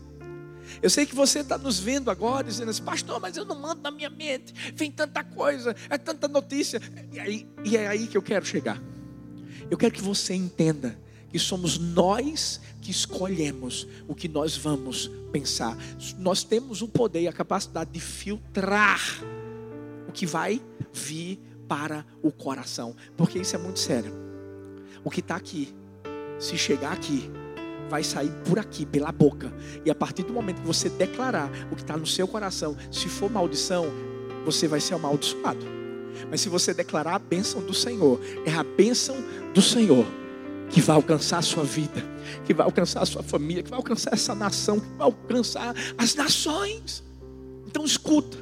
Eu 0.82 0.89
sei 0.89 1.06
que 1.06 1.16
você 1.16 1.39
está 1.39 1.58
nos 1.58 1.80
vendo 1.80 2.12
agora 2.12 2.46
dizendo 2.48 2.70
assim, 2.70 2.84
pastor, 2.84 3.20
mas 3.20 3.36
eu 3.36 3.44
não 3.44 3.60
mando 3.60 3.82
na 3.82 3.92
minha 3.92 4.10
mente, 4.10 4.54
vem 4.75 4.92
tanta 4.92 5.24
coisa, 5.24 5.75
é 5.89 5.98
tanta 5.98 6.28
notícia. 6.28 6.80
E, 7.12 7.20
aí, 7.20 7.48
e 7.63 7.75
é 7.75 7.88
aí 7.88 8.08
que 8.08 8.18
eu 8.18 8.22
quero 8.22 8.46
chegar. 8.46 8.82
Eu 9.70 9.78
quero 9.78 9.94
que 9.94 10.01
você 10.01 10.34
entenda 10.34 10.98
que 11.29 11.39
somos 11.39 11.77
nós 11.77 12.59
que 12.81 12.91
escolhemos 12.91 13.88
o 14.07 14.15
que 14.15 14.27
nós 14.27 14.57
vamos 14.57 15.09
pensar. 15.31 15.77
Nós 16.17 16.43
temos 16.43 16.81
o 16.81 16.88
poder 16.88 17.21
e 17.21 17.27
a 17.27 17.33
capacidade 17.33 17.91
de 17.91 18.00
filtrar 18.00 19.00
o 20.07 20.12
que 20.12 20.25
vai 20.25 20.62
vir 20.91 21.39
para 21.67 22.05
o 22.24 22.31
coração, 22.31 22.95
porque 23.15 23.38
isso 23.38 23.55
é 23.55 23.59
muito 23.59 23.79
sério. 23.79 24.12
O 25.03 25.09
que 25.09 25.19
está 25.19 25.36
aqui, 25.36 25.74
se 26.39 26.57
chegar 26.57 26.93
aqui, 26.93 27.29
vai 27.89 28.03
sair 28.03 28.31
por 28.45 28.57
aqui, 28.57 28.86
pela 28.86 29.12
boca. 29.12 29.53
E 29.86 29.91
a 29.91 29.95
partir 29.95 30.24
do 30.24 30.33
momento 30.33 30.62
que 30.62 30.67
você 30.67 30.89
declarar 30.89 31.51
o 31.71 31.75
que 31.75 31.81
está 31.81 31.95
no 31.95 32.07
seu 32.07 32.27
coração, 32.27 32.75
se 32.91 33.07
for 33.07 33.29
maldição, 33.29 33.86
você 34.45 34.67
vai 34.67 34.79
ser 34.79 34.95
amaldiçoado. 34.95 35.65
Mas 36.29 36.41
se 36.41 36.50
você 36.50 36.74
declarar 36.74 37.15
a 37.15 37.19
bênção 37.19 37.62
do 37.62 37.74
Senhor, 37.74 38.19
é 38.45 38.51
a 38.51 38.63
bênção 38.63 39.15
do 39.53 39.62
Senhor 39.62 40.05
que 40.70 40.82
vai 40.82 40.96
alcançar 40.96 41.40
a 41.40 41.42
sua 41.42 41.64
vida, 41.64 42.04
que 42.46 42.54
vai 42.54 42.66
alcançar 42.66 43.02
a 43.02 43.06
sua 43.06 43.24
família, 43.24 43.64
que 43.64 43.70
vai 43.70 43.78
alcançar 43.78 44.14
essa 44.14 44.36
nação, 44.36 44.80
que 44.80 44.88
vai 44.98 45.06
alcançar 45.06 45.76
as 45.98 46.16
nações. 46.16 47.04
Então 47.66 47.84
escuta, 47.84 48.38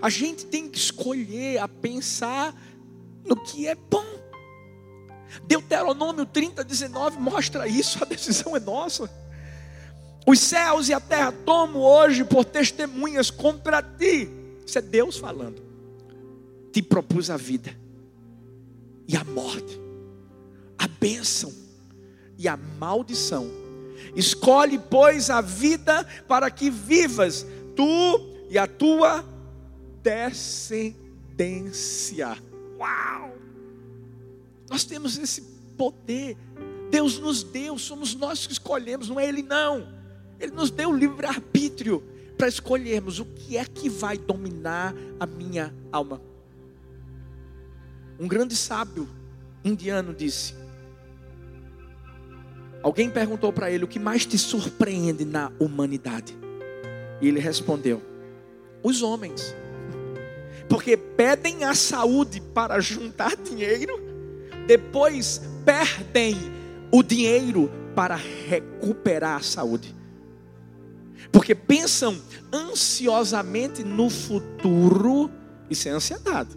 a 0.00 0.10
gente 0.10 0.46
tem 0.46 0.68
que 0.68 0.78
escolher 0.78 1.58
a 1.58 1.68
pensar 1.68 2.54
no 3.24 3.36
que 3.36 3.66
é 3.66 3.74
bom. 3.74 4.04
Deuteronômio 5.46 6.26
30, 6.26 6.64
19 6.64 7.18
mostra 7.18 7.66
isso, 7.66 7.98
a 8.04 8.06
decisão 8.06 8.56
é 8.56 8.60
nossa. 8.60 9.10
Os 10.26 10.40
céus 10.40 10.88
e 10.88 10.92
a 10.92 11.00
terra 11.00 11.32
tomo 11.32 11.78
hoje 11.78 12.22
por 12.22 12.44
testemunhas 12.44 13.30
contra 13.30 13.82
ti. 13.82 14.28
Isso 14.66 14.78
é 14.78 14.82
Deus 14.82 15.16
falando. 15.16 15.62
Te 16.70 16.82
propus 16.82 17.30
a 17.30 17.36
vida 17.36 17.74
e 19.06 19.16
a 19.16 19.24
morte, 19.24 19.80
a 20.78 20.86
bênção 20.86 21.52
e 22.38 22.46
a 22.46 22.56
maldição. 22.56 23.50
Escolhe, 24.14 24.78
pois, 24.78 25.28
a 25.30 25.40
vida 25.40 26.04
para 26.26 26.50
que 26.50 26.70
vivas, 26.70 27.46
tu 27.74 28.20
e 28.48 28.56
a 28.56 28.66
tua 28.66 29.24
descendência. 30.02 30.96
Uau! 32.78 33.36
Nós 34.70 34.84
temos 34.84 35.18
esse 35.18 35.42
poder. 35.76 36.36
Deus 36.90 37.18
nos 37.18 37.42
deu, 37.42 37.76
somos 37.78 38.14
nós 38.14 38.46
que 38.46 38.52
escolhemos, 38.52 39.08
não 39.08 39.18
é 39.20 39.28
Ele 39.28 39.42
não. 39.42 39.86
Ele 40.40 40.52
nos 40.52 40.70
deu 40.70 40.90
o 40.90 40.96
livre-arbítrio 40.96 42.02
para 42.36 42.48
escolhermos 42.48 43.18
o 43.18 43.24
que 43.24 43.56
é 43.56 43.64
que 43.64 43.88
vai 43.90 44.16
dominar 44.16 44.94
a 45.18 45.26
minha 45.26 45.74
alma. 45.90 46.22
Um 48.18 48.28
grande 48.28 48.56
sábio 48.56 49.08
indiano 49.64 50.14
disse: 50.14 50.54
Alguém 52.82 53.10
perguntou 53.10 53.52
para 53.52 53.70
ele 53.70 53.84
o 53.84 53.88
que 53.88 53.98
mais 53.98 54.24
te 54.24 54.38
surpreende 54.38 55.24
na 55.24 55.50
humanidade. 55.58 56.36
E 57.20 57.28
ele 57.28 57.40
respondeu: 57.40 58.02
Os 58.82 59.02
homens. 59.02 59.54
Porque 60.68 60.96
pedem 60.96 61.64
a 61.64 61.74
saúde 61.74 62.40
para 62.40 62.78
juntar 62.80 63.36
dinheiro, 63.36 63.98
depois 64.66 65.40
perdem 65.64 66.36
o 66.92 67.02
dinheiro 67.02 67.70
para 67.94 68.16
recuperar 68.16 69.36
a 69.36 69.42
saúde 69.42 69.98
porque 71.30 71.54
pensam 71.54 72.16
ansiosamente 72.52 73.84
no 73.84 74.08
futuro, 74.08 75.30
isso 75.68 75.88
é 75.88 75.92
ansiedade. 75.92 76.50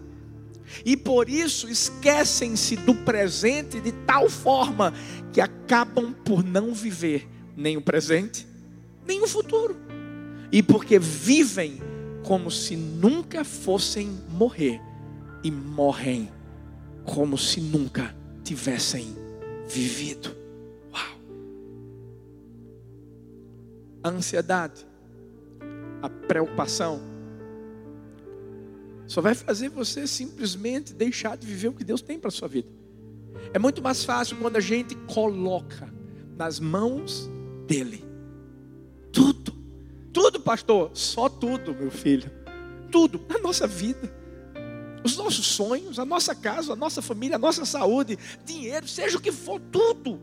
E 0.84 0.96
por 0.96 1.28
isso 1.28 1.68
esquecem-se 1.68 2.76
do 2.76 2.94
presente 2.94 3.80
de 3.80 3.92
tal 3.92 4.28
forma 4.28 4.92
que 5.32 5.40
acabam 5.40 6.12
por 6.12 6.42
não 6.44 6.72
viver 6.74 7.28
nem 7.56 7.76
o 7.76 7.82
presente, 7.82 8.46
nem 9.06 9.22
o 9.22 9.28
futuro. 9.28 9.76
E 10.50 10.62
porque 10.62 10.98
vivem 10.98 11.80
como 12.24 12.50
se 12.50 12.76
nunca 12.76 13.44
fossem 13.44 14.18
morrer 14.30 14.80
e 15.42 15.50
morrem 15.50 16.30
como 17.04 17.36
se 17.36 17.60
nunca 17.60 18.14
tivessem 18.44 19.16
vivido. 19.68 20.42
a 24.02 24.08
ansiedade, 24.08 24.84
a 26.02 26.08
preocupação, 26.08 27.00
só 29.12 29.20
vai 29.20 29.34
fazer 29.34 29.68
você 29.68 30.06
simplesmente 30.06 30.94
deixar 30.94 31.36
de 31.36 31.46
viver 31.46 31.68
o 31.68 31.74
que 31.74 31.84
Deus 31.84 32.00
tem 32.00 32.18
para 32.18 32.28
a 32.28 32.30
sua 32.30 32.48
vida. 32.48 32.68
É 33.52 33.58
muito 33.58 33.82
mais 33.82 34.04
fácil 34.04 34.38
quando 34.38 34.56
a 34.56 34.60
gente 34.60 34.94
coloca 34.94 35.92
nas 36.34 36.58
mãos 36.58 37.30
dele. 37.66 38.02
Tudo, 39.12 39.54
tudo, 40.14 40.40
pastor, 40.40 40.92
só 40.94 41.28
tudo, 41.28 41.74
meu 41.74 41.90
filho, 41.90 42.32
tudo, 42.90 43.20
a 43.28 43.38
nossa 43.38 43.66
vida, 43.66 44.10
os 45.04 45.14
nossos 45.14 45.46
sonhos, 45.46 45.98
a 45.98 46.06
nossa 46.06 46.34
casa, 46.34 46.72
a 46.72 46.76
nossa 46.76 47.02
família, 47.02 47.36
a 47.36 47.38
nossa 47.38 47.66
saúde, 47.66 48.18
dinheiro, 48.46 48.88
seja 48.88 49.18
o 49.18 49.20
que 49.20 49.30
for, 49.30 49.60
tudo. 49.70 50.18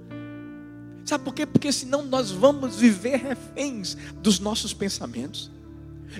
Sabe 1.06 1.24
por 1.24 1.36
quê? 1.36 1.46
Porque 1.46 1.72
senão 1.72 2.04
nós 2.06 2.32
vamos 2.32 2.78
viver 2.78 3.18
reféns 3.18 3.96
dos 4.16 4.40
nossos 4.40 4.74
pensamentos. 4.74 5.52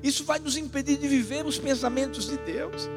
Isso 0.04 0.24
vai 0.24 0.40
nos 0.40 0.58
impedir 0.58 0.98
de 0.98 1.08
viver 1.08 1.46
os 1.46 1.58
pensamentos 1.58 2.28
de 2.28 2.38
Deus. 2.38 2.90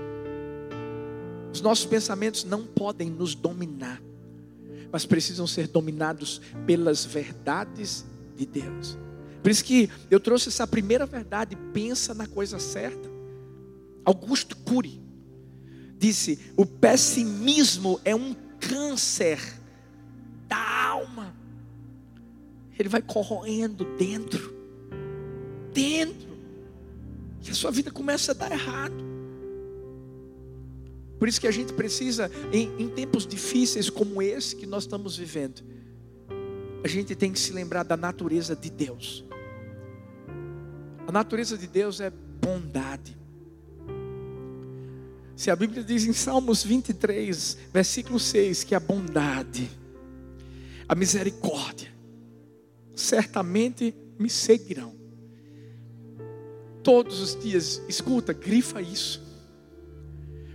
Os 1.53 1.61
nossos 1.61 1.85
pensamentos 1.85 2.45
não 2.45 2.65
podem 2.65 3.11
nos 3.11 3.35
dominar, 3.35 4.03
mas 4.91 5.05
precisam 5.05 5.47
ser 5.47 5.69
dominados 5.69 6.41
pelas 6.67 7.05
verdades 7.05 8.05
de 8.37 8.47
Deus. 8.47 8.99
Por 9.43 9.51
isso 9.51 9.65
que 9.65 9.91
eu 10.11 10.21
trouxe 10.21 10.49
essa 10.49 10.67
primeira 10.67 11.05
verdade, 11.05 11.57
pensa 11.73 12.15
na 12.15 12.27
coisa 12.27 12.59
certa. 12.59 13.11
Augusto 14.05 14.57
Cury 14.57 15.01
disse: 15.99 16.39
o 16.57 16.65
pessimismo 16.65 18.01
é 18.05 18.15
um 18.15 18.35
câncer 18.59 19.41
da 20.49 20.87
alma 20.87 21.43
ele 22.83 22.89
vai 22.89 23.03
corroendo 23.03 23.85
dentro, 23.97 24.55
dentro, 25.73 26.32
e 27.43 27.51
a 27.51 27.55
sua 27.55 27.71
vida 27.71 27.91
começa 27.91 28.33
a 28.33 28.35
dar 28.35 28.53
errado. 28.53 29.13
Por 31.19 31.29
isso 31.29 31.41
que 31.41 31.47
a 31.47 31.53
gente 31.53 31.73
precisa, 31.73 32.31
em, 32.53 32.83
em 32.83 32.89
tempos 32.89 33.27
difíceis 33.27 33.89
como 33.89 34.21
esse 34.21 34.57
que 34.57 34.67
nós 34.67 34.85
estamos 34.85 35.17
vivendo, 35.17 35.63
a 36.83 36.89
gente 36.89 37.15
tem 37.15 37.33
que 37.33 37.39
se 37.39 37.53
lembrar 37.53 37.85
da 37.85 37.97
natureza 37.97 38.57
de 38.57 38.71
Deus. 38.71 39.25
A 41.07 41.13
natureza 41.13 41.57
de 41.57 41.67
Deus 41.67 42.01
é 42.01 42.11
bondade. 42.11 43.17
Se 45.37 45.51
a 45.51 45.57
Bíblia 45.57 45.83
diz 45.83 46.05
em 46.05 46.13
Salmos 46.13 46.65
23, 46.65 47.59
versículo 47.73 48.19
6, 48.19 48.65
que 48.65 48.75
a 48.75 48.81
bondade, 48.81 49.71
a 50.89 50.95
misericórdia, 50.95 51.93
certamente 52.95 53.95
me 54.19 54.31
seguirão. 54.31 55.02
Todos 56.83 57.21
os 57.21 57.41
dias, 57.41 57.83
escuta, 57.89 58.33
grifa 58.33 58.81
isso. 58.81 59.23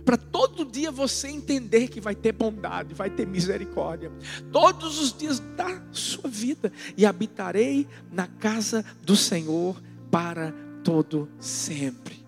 Para 0.04 0.16
todo 0.16 0.64
dia 0.64 0.90
você 0.90 1.28
entender 1.28 1.88
que 1.88 2.00
vai 2.00 2.14
ter 2.14 2.32
bondade, 2.32 2.94
vai 2.94 3.10
ter 3.10 3.26
misericórdia. 3.26 4.10
Todos 4.50 4.98
os 4.98 5.12
dias 5.12 5.38
da 5.54 5.82
sua 5.92 6.30
vida. 6.30 6.72
E 6.96 7.04
habitarei 7.04 7.86
na 8.10 8.26
casa 8.26 8.82
do 9.02 9.14
Senhor 9.14 9.80
para 10.10 10.54
todo 10.82 11.28
sempre. 11.38 12.26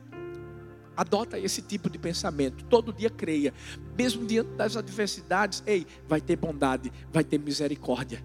Adota 0.95 1.39
esse 1.39 1.63
tipo 1.63 1.89
de 1.89 1.99
pensamento. 1.99 2.65
Todo 2.67 2.93
dia 2.93 3.09
creia. 3.09 3.55
Mesmo 3.97 4.27
diante 4.27 4.51
das 4.51 4.77
adversidades, 4.77 5.63
ei, 5.67 5.87
vai 6.07 6.21
ter 6.21 6.37
bondade, 6.37 6.93
vai 7.11 7.25
ter 7.25 7.39
misericórdia 7.39 8.23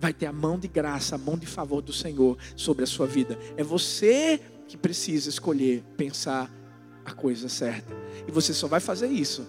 vai 0.00 0.12
ter 0.12 0.26
a 0.26 0.32
mão 0.32 0.56
de 0.56 0.68
graça, 0.68 1.16
a 1.16 1.18
mão 1.18 1.36
de 1.36 1.44
favor 1.44 1.82
do 1.82 1.92
Senhor 1.92 2.38
sobre 2.54 2.84
a 2.84 2.86
sua 2.86 3.04
vida. 3.04 3.36
É 3.56 3.64
você 3.64 4.40
que 4.68 4.76
precisa 4.76 5.28
escolher 5.28 5.82
pensar 5.96 6.52
a 7.04 7.12
coisa 7.12 7.48
certa. 7.48 7.92
E 8.26 8.30
você 8.30 8.52
só 8.52 8.68
vai 8.68 8.80
fazer 8.80 9.08
isso 9.08 9.46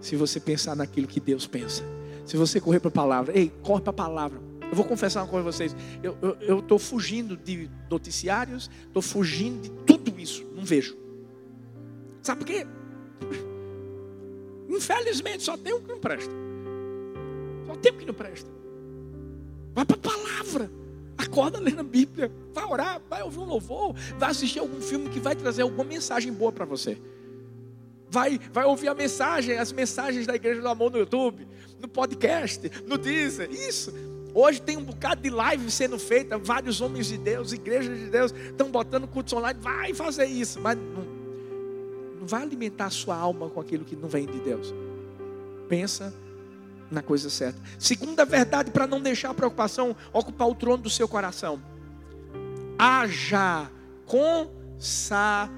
se 0.00 0.16
você 0.16 0.40
pensar 0.40 0.74
naquilo 0.74 1.06
que 1.06 1.20
Deus 1.20 1.46
pensa. 1.46 1.84
Se 2.26 2.36
você 2.36 2.60
correr 2.60 2.80
para 2.80 2.88
a 2.88 2.92
palavra, 2.92 3.38
ei, 3.38 3.52
corre 3.62 3.82
para 3.82 3.90
a 3.90 3.94
palavra. 3.94 4.40
Eu 4.62 4.74
vou 4.74 4.86
confessar 4.86 5.22
uma 5.22 5.28
coisa 5.28 5.46
a 5.46 5.52
vocês. 5.52 5.76
Eu 6.40 6.60
estou 6.60 6.78
fugindo 6.78 7.36
de 7.36 7.70
noticiários, 7.90 8.70
estou 8.86 9.02
fugindo 9.02 9.60
de 9.60 9.70
tudo 9.84 10.18
isso. 10.18 10.44
Não 10.54 10.64
vejo. 10.64 10.96
Sabe 12.22 12.38
por 12.38 12.46
quê? 12.46 12.66
Infelizmente, 14.68 15.42
só 15.42 15.58
tem 15.58 15.74
um 15.74 15.82
que 15.82 15.88
não 15.88 16.00
presta. 16.00 16.32
Só 17.66 17.74
tem 17.76 17.92
um 17.92 17.96
que 17.96 18.06
não 18.06 18.14
presta. 18.14 18.50
Vai 19.74 19.84
para 19.84 19.96
a 19.96 20.00
palavra. 20.00 20.81
Acorda 21.32 21.58
lendo 21.58 21.80
a 21.80 21.82
Bíblia. 21.82 22.30
Vai 22.52 22.64
orar, 22.66 23.00
vai 23.08 23.22
ouvir 23.22 23.38
um 23.38 23.46
louvor, 23.46 23.94
vai 24.18 24.30
assistir 24.30 24.58
algum 24.58 24.82
filme 24.82 25.08
que 25.08 25.18
vai 25.18 25.34
trazer 25.34 25.62
alguma 25.62 25.82
mensagem 25.82 26.30
boa 26.30 26.52
para 26.52 26.66
você. 26.66 26.98
Vai, 28.10 28.38
vai 28.52 28.66
ouvir 28.66 28.88
a 28.88 28.94
mensagem, 28.94 29.56
as 29.56 29.72
mensagens 29.72 30.26
da 30.26 30.34
Igreja 30.34 30.60
do 30.60 30.68
Amor 30.68 30.90
no 30.90 30.98
YouTube, 30.98 31.48
no 31.80 31.88
podcast, 31.88 32.70
no 32.86 32.98
Deezer. 32.98 33.50
Isso. 33.50 33.94
Hoje 34.34 34.60
tem 34.60 34.76
um 34.76 34.84
bocado 34.84 35.22
de 35.22 35.30
live 35.30 35.70
sendo 35.70 35.98
feita, 35.98 36.36
vários 36.36 36.82
homens 36.82 37.06
de 37.06 37.16
Deus, 37.16 37.52
igrejas 37.52 37.98
de 37.98 38.10
Deus, 38.10 38.34
estão 38.50 38.70
botando 38.70 39.08
cultos 39.08 39.32
online. 39.32 39.58
Vai 39.58 39.94
fazer 39.94 40.26
isso, 40.26 40.60
mas 40.60 40.76
não, 40.76 41.04
não 42.20 42.26
vai 42.26 42.42
alimentar 42.42 42.86
a 42.86 42.90
sua 42.90 43.16
alma 43.16 43.48
com 43.48 43.58
aquilo 43.58 43.86
que 43.86 43.96
não 43.96 44.08
vem 44.08 44.26
de 44.26 44.38
Deus. 44.40 44.74
Pensa 45.66 46.12
na 46.92 47.02
coisa 47.02 47.30
certa. 47.30 47.58
Segunda 47.78 48.24
verdade, 48.24 48.70
para 48.70 48.86
não 48.86 49.00
deixar 49.00 49.30
a 49.30 49.34
preocupação 49.34 49.96
ocupar 50.12 50.48
o 50.48 50.54
trono 50.54 50.82
do 50.82 50.90
seu 50.90 51.08
coração. 51.08 51.60
Haja 52.78 53.70
com 54.06 54.50
sabedoria. 54.78 55.52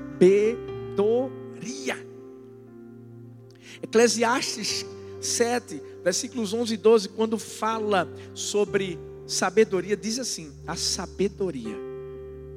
Eclesiastes 3.83 4.87
7, 5.21 5.83
versículos 6.03 6.53
11 6.53 6.75
e 6.75 6.77
12, 6.77 7.09
quando 7.11 7.39
fala 7.39 8.09
sobre 8.33 8.99
sabedoria, 9.27 9.97
diz 9.97 10.19
assim: 10.19 10.53
a 10.67 10.77
sabedoria, 10.77 11.77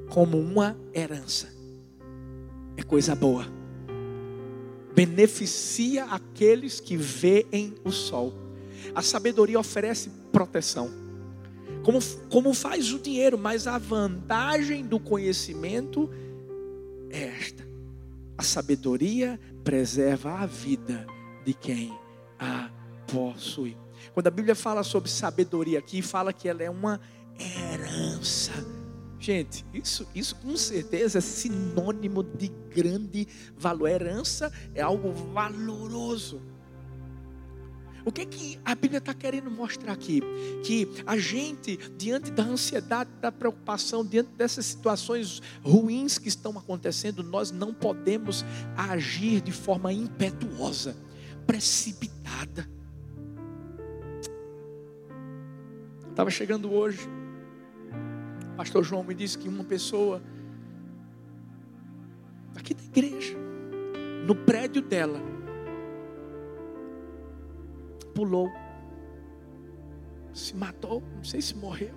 como 0.08 0.38
uma 0.38 0.78
herança, 0.94 1.48
é 2.76 2.82
coisa 2.82 3.14
boa, 3.14 3.46
beneficia 4.94 6.04
aqueles 6.04 6.80
que 6.80 6.96
veem 6.96 7.74
o 7.84 7.90
sol. 7.90 8.47
A 8.94 9.02
sabedoria 9.02 9.58
oferece 9.58 10.10
proteção, 10.32 10.90
como, 11.82 11.98
como 12.30 12.54
faz 12.54 12.92
o 12.92 12.98
dinheiro, 12.98 13.38
mas 13.38 13.66
a 13.66 13.78
vantagem 13.78 14.84
do 14.84 14.98
conhecimento 14.98 16.10
é 17.10 17.24
esta: 17.24 17.66
a 18.36 18.42
sabedoria 18.42 19.38
preserva 19.64 20.34
a 20.34 20.46
vida 20.46 21.06
de 21.44 21.54
quem 21.54 21.92
a 22.38 22.70
possui. 23.06 23.76
Quando 24.12 24.26
a 24.26 24.30
Bíblia 24.30 24.54
fala 24.54 24.82
sobre 24.82 25.10
sabedoria 25.10 25.78
aqui, 25.78 26.02
fala 26.02 26.32
que 26.32 26.48
ela 26.48 26.62
é 26.62 26.70
uma 26.70 27.00
herança. 27.38 28.52
Gente, 29.18 29.64
isso, 29.74 30.06
isso 30.14 30.36
com 30.36 30.56
certeza 30.56 31.18
é 31.18 31.20
sinônimo 31.20 32.22
de 32.22 32.48
grande 32.48 33.26
valor. 33.56 33.88
Herança 33.88 34.52
é 34.74 34.80
algo 34.80 35.12
valoroso. 35.12 36.40
O 38.08 38.10
que, 38.10 38.24
que 38.24 38.58
a 38.64 38.74
Bíblia 38.74 38.96
está 38.96 39.12
querendo 39.12 39.50
mostrar 39.50 39.92
aqui? 39.92 40.22
Que 40.64 40.88
a 41.06 41.18
gente, 41.18 41.76
diante 41.98 42.30
da 42.30 42.42
ansiedade, 42.42 43.10
da 43.20 43.30
preocupação, 43.30 44.02
diante 44.02 44.30
dessas 44.30 44.64
situações 44.64 45.42
ruins 45.62 46.16
que 46.16 46.26
estão 46.26 46.56
acontecendo, 46.56 47.22
nós 47.22 47.50
não 47.50 47.74
podemos 47.74 48.46
agir 48.74 49.42
de 49.42 49.52
forma 49.52 49.92
impetuosa, 49.92 50.96
precipitada. 51.46 52.66
Estava 56.08 56.30
chegando 56.30 56.72
hoje, 56.72 57.06
o 58.54 58.56
pastor 58.56 58.84
João 58.84 59.04
me 59.04 59.12
disse 59.12 59.36
que 59.36 59.50
uma 59.50 59.64
pessoa, 59.64 60.22
aqui 62.56 62.72
da 62.72 62.84
igreja, 62.84 63.36
no 64.26 64.34
prédio 64.34 64.80
dela, 64.80 65.20
pulou, 68.18 68.52
se 70.34 70.56
matou, 70.56 71.00
não 71.14 71.22
sei 71.22 71.40
se 71.40 71.54
morreu. 71.54 71.94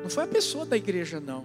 Não 0.00 0.08
foi 0.08 0.22
a 0.22 0.28
pessoa 0.28 0.64
da 0.64 0.76
igreja, 0.76 1.18
não, 1.18 1.44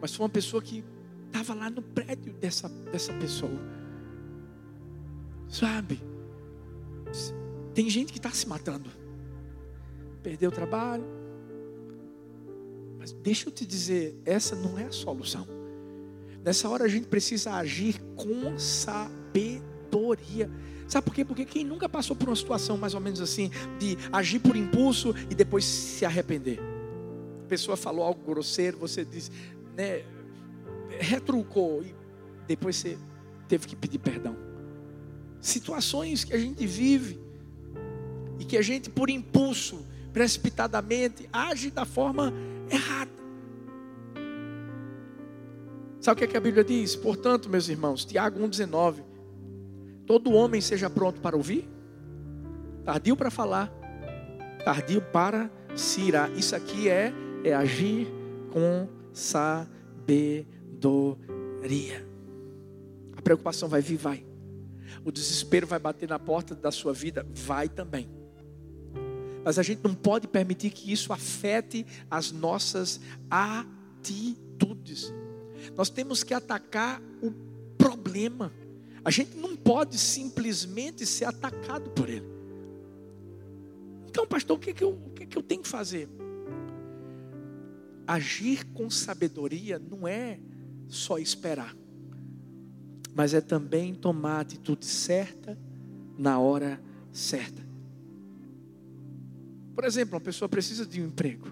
mas 0.00 0.14
foi 0.14 0.24
uma 0.24 0.30
pessoa 0.30 0.62
que 0.62 0.82
estava 1.26 1.52
lá 1.52 1.68
no 1.68 1.82
prédio 1.82 2.32
dessa, 2.32 2.70
dessa 2.90 3.12
pessoa. 3.12 3.60
Sabe? 5.46 6.00
Tem 7.74 7.90
gente 7.90 8.14
que 8.14 8.18
está 8.18 8.30
se 8.30 8.48
matando, 8.48 8.88
perdeu 10.22 10.48
o 10.48 10.52
trabalho, 10.52 11.04
mas 12.98 13.12
deixa 13.12 13.50
eu 13.50 13.52
te 13.52 13.66
dizer, 13.66 14.18
essa 14.24 14.56
não 14.56 14.78
é 14.78 14.84
a 14.84 14.92
solução. 14.92 15.46
Nessa 16.42 16.66
hora 16.70 16.84
a 16.84 16.88
gente 16.88 17.08
precisa 17.08 17.52
agir 17.52 18.00
com 18.16 18.58
sabedoria. 18.58 19.77
Sabe 20.88 21.04
por 21.04 21.14
quê? 21.14 21.24
Porque 21.24 21.44
quem 21.44 21.64
nunca 21.64 21.86
passou 21.86 22.16
por 22.16 22.28
uma 22.28 22.36
situação 22.36 22.78
mais 22.78 22.94
ou 22.94 23.00
menos 23.00 23.20
assim, 23.20 23.50
de 23.78 23.98
agir 24.10 24.38
por 24.38 24.56
impulso 24.56 25.14
e 25.30 25.34
depois 25.34 25.64
se 25.64 26.04
arrepender? 26.04 26.58
A 27.44 27.48
pessoa 27.48 27.76
falou 27.76 28.04
algo 28.04 28.22
grosseiro, 28.24 28.78
você 28.78 29.04
disse, 29.04 29.30
né, 29.76 30.02
retrucou 30.98 31.82
e 31.82 31.94
depois 32.46 32.76
você 32.76 32.98
teve 33.46 33.66
que 33.66 33.76
pedir 33.76 33.98
perdão. 33.98 34.34
Situações 35.40 36.24
que 36.24 36.32
a 36.32 36.38
gente 36.38 36.66
vive 36.66 37.20
e 38.38 38.44
que 38.44 38.56
a 38.56 38.62
gente, 38.62 38.88
por 38.88 39.10
impulso, 39.10 39.84
precipitadamente, 40.12 41.28
age 41.30 41.70
da 41.70 41.84
forma 41.84 42.32
errada. 42.70 43.10
Sabe 46.00 46.14
o 46.14 46.18
que, 46.18 46.24
é 46.24 46.26
que 46.28 46.36
a 46.36 46.40
Bíblia 46.40 46.64
diz? 46.64 46.96
Portanto, 46.96 47.48
meus 47.48 47.68
irmãos, 47.68 48.04
Tiago 48.04 48.40
1,19 48.40 49.07
todo 50.08 50.32
homem 50.32 50.60
seja 50.62 50.88
pronto 50.88 51.20
para 51.20 51.36
ouvir, 51.36 51.68
tardio 52.82 53.14
para 53.14 53.30
falar, 53.30 53.70
tardio 54.64 55.02
para 55.02 55.50
se 55.76 56.00
irar. 56.00 56.32
Isso 56.32 56.56
aqui 56.56 56.88
é, 56.88 57.12
é 57.44 57.52
agir 57.54 58.08
com 58.50 58.88
sabedoria. 59.12 60.48
A 63.14 63.20
preocupação 63.20 63.68
vai 63.68 63.82
vir, 63.82 63.98
vai. 63.98 64.24
O 65.04 65.12
desespero 65.12 65.66
vai 65.66 65.78
bater 65.78 66.08
na 66.08 66.18
porta 66.18 66.54
da 66.54 66.70
sua 66.70 66.94
vida, 66.94 67.26
vai 67.34 67.68
também. 67.68 68.08
Mas 69.44 69.58
a 69.58 69.62
gente 69.62 69.82
não 69.84 69.94
pode 69.94 70.26
permitir 70.26 70.70
que 70.70 70.90
isso 70.90 71.12
afete 71.12 71.84
as 72.10 72.32
nossas 72.32 72.98
atitudes. 73.30 75.12
Nós 75.76 75.90
temos 75.90 76.24
que 76.24 76.32
atacar 76.32 77.02
o 77.22 77.30
problema. 77.76 78.50
A 79.08 79.10
gente 79.10 79.38
não 79.38 79.56
pode 79.56 79.96
simplesmente 79.96 81.06
ser 81.06 81.24
atacado 81.24 81.88
por 81.92 82.10
ele. 82.10 82.28
Então, 84.06 84.26
pastor, 84.26 84.58
o 84.58 84.60
que, 84.60 84.74
que, 84.74 84.84
eu, 84.84 84.90
o 84.90 85.10
que, 85.14 85.24
que 85.24 85.38
eu 85.38 85.42
tenho 85.42 85.62
que 85.62 85.68
fazer? 85.68 86.06
Agir 88.06 88.66
com 88.74 88.90
sabedoria 88.90 89.78
não 89.78 90.06
é 90.06 90.38
só 90.88 91.16
esperar, 91.16 91.74
mas 93.14 93.32
é 93.32 93.40
também 93.40 93.94
tomar 93.94 94.36
a 94.36 94.40
atitude 94.40 94.84
certa 94.84 95.58
na 96.18 96.38
hora 96.38 96.78
certa. 97.10 97.66
Por 99.74 99.84
exemplo, 99.84 100.16
uma 100.16 100.20
pessoa 100.20 100.50
precisa 100.50 100.84
de 100.84 101.00
um 101.00 101.06
emprego. 101.06 101.50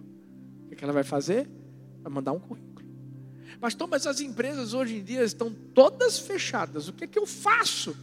O 0.71 0.77
que 0.77 0.85
ela 0.85 0.92
vai 0.92 1.05
fazer? 1.05 1.49
Vai 2.03 2.12
mandar 2.12 2.33
um 2.33 2.38
currículo. 2.38 2.66
Pastor, 3.61 3.88
mas 3.88 4.07
as 4.07 4.21
empresas 4.21 4.75
hoje 4.75 4.97
em 4.97 5.03
dia 5.03 5.23
estão 5.23 5.53
todas 5.53 6.19
fechadas. 6.19 6.88
O 6.88 6.92
que 6.92 7.05
é 7.05 7.07
que 7.07 7.19
eu 7.19 7.27
faço? 7.27 7.97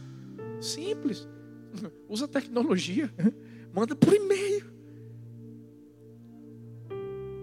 Simples. 0.60 1.28
Usa 2.08 2.26
tecnologia. 2.26 3.12
Manda 3.72 3.94
por 3.94 4.12
e-mail. 4.12 4.72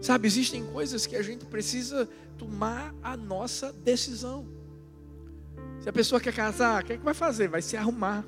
Sabe, 0.01 0.27
existem 0.27 0.65
coisas 0.65 1.05
que 1.05 1.15
a 1.15 1.21
gente 1.21 1.45
precisa 1.45 2.09
tomar 2.37 2.93
a 3.03 3.15
nossa 3.15 3.71
decisão. 3.71 4.47
Se 5.79 5.89
a 5.89 5.93
pessoa 5.93 6.19
quer 6.19 6.33
casar, 6.33 6.81
o 6.81 6.85
que, 6.85 6.93
é 6.93 6.97
que 6.97 7.03
vai 7.03 7.13
fazer? 7.13 7.47
Vai 7.47 7.61
se 7.61 7.77
arrumar. 7.77 8.25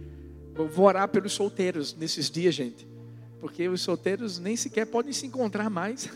vou 0.54 0.86
orar 0.86 1.08
pelos 1.08 1.32
solteiros 1.32 1.94
nesses 1.94 2.30
dias, 2.30 2.54
gente. 2.54 2.86
Porque 3.40 3.68
os 3.68 3.80
solteiros 3.80 4.38
nem 4.38 4.56
sequer 4.56 4.86
podem 4.86 5.12
se 5.12 5.26
encontrar 5.26 5.70
mais. 5.70 6.08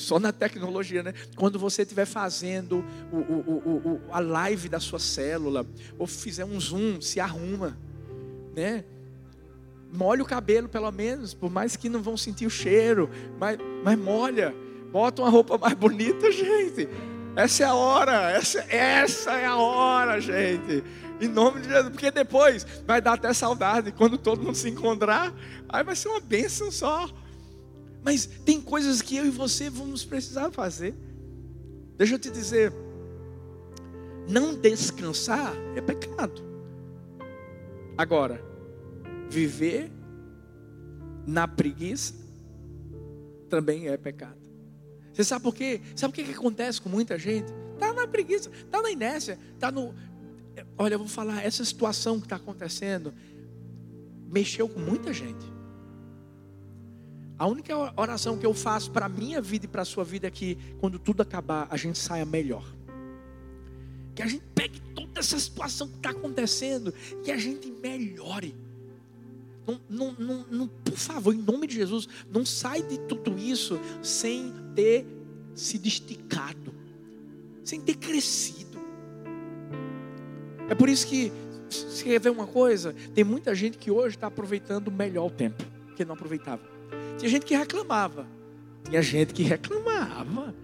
Só 0.00 0.18
na 0.18 0.32
tecnologia, 0.32 1.02
né? 1.02 1.14
Quando 1.36 1.58
você 1.58 1.82
estiver 1.82 2.06
fazendo 2.06 2.84
o, 3.12 3.16
o, 3.16 3.92
o, 3.92 4.00
a 4.10 4.18
live 4.18 4.68
da 4.68 4.80
sua 4.80 4.98
célula, 4.98 5.66
ou 5.98 6.06
fizer 6.06 6.44
um 6.44 6.58
zoom, 6.58 7.00
se 7.00 7.20
arruma, 7.20 7.76
né? 8.56 8.84
Molha 9.92 10.22
o 10.22 10.26
cabelo, 10.26 10.68
pelo 10.68 10.90
menos, 10.90 11.34
por 11.34 11.50
mais 11.50 11.76
que 11.76 11.88
não 11.88 12.02
vão 12.02 12.16
sentir 12.16 12.46
o 12.46 12.50
cheiro, 12.50 13.10
mas, 13.38 13.58
mas 13.84 13.98
molha, 13.98 14.54
bota 14.90 15.20
uma 15.20 15.30
roupa 15.30 15.58
mais 15.58 15.74
bonita, 15.74 16.30
gente. 16.32 16.88
Essa 17.36 17.64
é 17.64 17.66
a 17.66 17.74
hora, 17.74 18.30
essa, 18.32 18.60
essa 18.68 19.32
é 19.32 19.46
a 19.46 19.56
hora, 19.56 20.20
gente. 20.20 20.82
Em 21.20 21.28
nome 21.28 21.60
de 21.60 21.68
Jesus, 21.68 21.90
porque 21.90 22.10
depois 22.10 22.66
vai 22.86 23.00
dar 23.00 23.14
até 23.14 23.32
saudade 23.32 23.92
quando 23.92 24.16
todo 24.16 24.42
mundo 24.42 24.54
se 24.54 24.68
encontrar, 24.68 25.32
aí 25.68 25.84
vai 25.84 25.94
ser 25.94 26.08
uma 26.08 26.20
bênção 26.20 26.70
só. 26.70 27.08
Mas 28.02 28.26
tem 28.26 28.60
coisas 28.60 29.02
que 29.02 29.16
eu 29.16 29.26
e 29.26 29.30
você 29.30 29.68
vamos 29.68 30.04
precisar 30.04 30.50
fazer. 30.50 30.94
Deixa 31.96 32.14
eu 32.14 32.18
te 32.18 32.30
dizer, 32.30 32.72
não 34.28 34.54
descansar 34.54 35.54
é 35.76 35.80
pecado. 35.80 36.42
Agora, 37.96 38.42
viver 39.28 39.90
na 41.26 41.46
preguiça 41.46 42.14
também 43.48 43.88
é 43.88 43.96
pecado. 43.96 44.38
Você 45.12 45.24
sabe 45.24 45.42
por 45.42 45.54
quê? 45.54 45.80
Sabe 45.96 46.12
o 46.12 46.24
que, 46.24 46.32
acontece 46.32 46.80
com 46.80 46.88
muita 46.88 47.18
gente? 47.18 47.52
Está 47.74 47.92
na 47.92 48.06
preguiça, 48.06 48.50
está 48.50 48.80
na 48.80 48.90
inércia, 48.90 49.38
está 49.54 49.70
no. 49.70 49.94
Olha, 50.78 50.94
eu 50.94 50.98
vou 50.98 51.08
falar, 51.08 51.44
essa 51.44 51.64
situação 51.64 52.18
que 52.18 52.26
está 52.26 52.36
acontecendo 52.36 53.12
mexeu 54.28 54.68
com 54.68 54.78
muita 54.78 55.12
gente. 55.12 55.44
A 57.40 57.46
única 57.46 57.74
oração 57.98 58.36
que 58.36 58.44
eu 58.44 58.52
faço 58.52 58.90
para 58.90 59.06
a 59.06 59.08
minha 59.08 59.40
vida 59.40 59.64
e 59.64 59.68
para 59.68 59.80
a 59.80 59.84
sua 59.86 60.04
vida 60.04 60.26
é 60.26 60.30
que, 60.30 60.58
quando 60.78 60.98
tudo 60.98 61.22
acabar, 61.22 61.66
a 61.70 61.76
gente 61.78 61.98
saia 61.98 62.26
melhor. 62.26 62.62
Que 64.14 64.20
a 64.20 64.26
gente 64.26 64.44
pegue 64.54 64.78
toda 64.94 65.18
essa 65.18 65.40
situação 65.40 65.88
que 65.88 65.96
está 65.96 66.10
acontecendo 66.10 66.92
e 67.24 67.32
a 67.32 67.38
gente 67.38 67.70
melhore. 67.70 68.54
Não, 69.66 69.80
não, 69.88 70.12
não, 70.18 70.46
não, 70.50 70.68
por 70.68 70.98
favor, 70.98 71.34
em 71.34 71.38
nome 71.38 71.66
de 71.66 71.76
Jesus, 71.76 72.06
não 72.30 72.44
sai 72.44 72.82
de 72.82 72.98
tudo 73.00 73.38
isso 73.38 73.80
sem 74.02 74.52
ter 74.74 75.06
se 75.54 75.78
esticado, 75.78 76.74
sem 77.64 77.80
ter 77.80 77.94
crescido. 77.94 78.78
É 80.68 80.74
por 80.74 80.90
isso 80.90 81.06
que 81.06 81.32
Você 81.70 82.04
quer 82.04 82.20
ver 82.20 82.28
uma 82.28 82.46
coisa? 82.46 82.94
Tem 83.14 83.24
muita 83.24 83.54
gente 83.54 83.78
que 83.78 83.90
hoje 83.90 84.16
está 84.16 84.26
aproveitando 84.26 84.92
melhor 84.92 85.28
o 85.28 85.30
tempo, 85.30 85.64
que 85.96 86.04
não 86.04 86.12
aproveitava. 86.12 86.79
Tinha 87.20 87.30
gente 87.30 87.44
que 87.44 87.54
reclamava. 87.54 88.26
Tinha 88.84 89.02
gente 89.02 89.34
que 89.34 89.42
reclamava. 89.42 90.54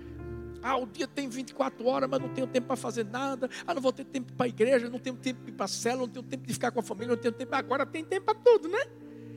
Ah, 0.62 0.78
o 0.78 0.86
dia 0.86 1.06
tem 1.06 1.28
24 1.28 1.86
horas, 1.86 2.08
mas 2.08 2.18
não 2.18 2.30
tenho 2.30 2.46
tempo 2.46 2.66
para 2.66 2.76
fazer 2.76 3.04
nada. 3.04 3.48
Ah, 3.66 3.74
não 3.74 3.82
vou 3.82 3.92
ter 3.92 4.04
tempo 4.04 4.32
para 4.32 4.46
a 4.46 4.48
igreja, 4.48 4.88
não 4.88 4.98
tenho 4.98 5.14
tempo 5.16 5.52
para 5.52 5.66
a 5.66 5.68
cela, 5.68 5.98
não 5.98 6.08
tenho 6.08 6.24
tempo 6.24 6.46
de 6.46 6.54
ficar 6.54 6.70
com 6.70 6.80
a 6.80 6.82
família, 6.82 7.14
não 7.14 7.20
tenho 7.20 7.34
tempo. 7.34 7.54
Agora 7.54 7.84
tem 7.84 8.02
tempo 8.02 8.24
para 8.24 8.34
tudo, 8.34 8.68
né? 8.68 8.86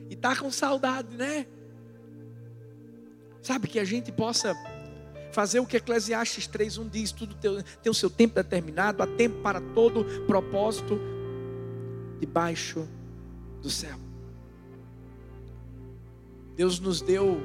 E 0.08 0.16
tá 0.16 0.34
com 0.34 0.50
saudade, 0.50 1.14
né? 1.14 1.46
Sabe 3.42 3.68
que 3.68 3.78
a 3.78 3.84
gente 3.84 4.10
possa 4.10 4.54
fazer 5.30 5.60
o 5.60 5.66
que 5.66 5.76
Eclesiastes 5.76 6.48
3:1 6.48 6.88
diz, 6.88 7.12
tudo 7.12 7.36
tem 7.36 7.90
o 7.90 7.94
seu 7.94 8.08
tempo 8.08 8.34
determinado, 8.34 9.02
há 9.02 9.06
tempo 9.06 9.42
para 9.42 9.60
todo 9.60 10.04
propósito 10.26 10.98
debaixo 12.18 12.88
do 13.62 13.68
céu. 13.68 14.09
Deus 16.60 16.78
nos 16.78 17.00
deu 17.00 17.40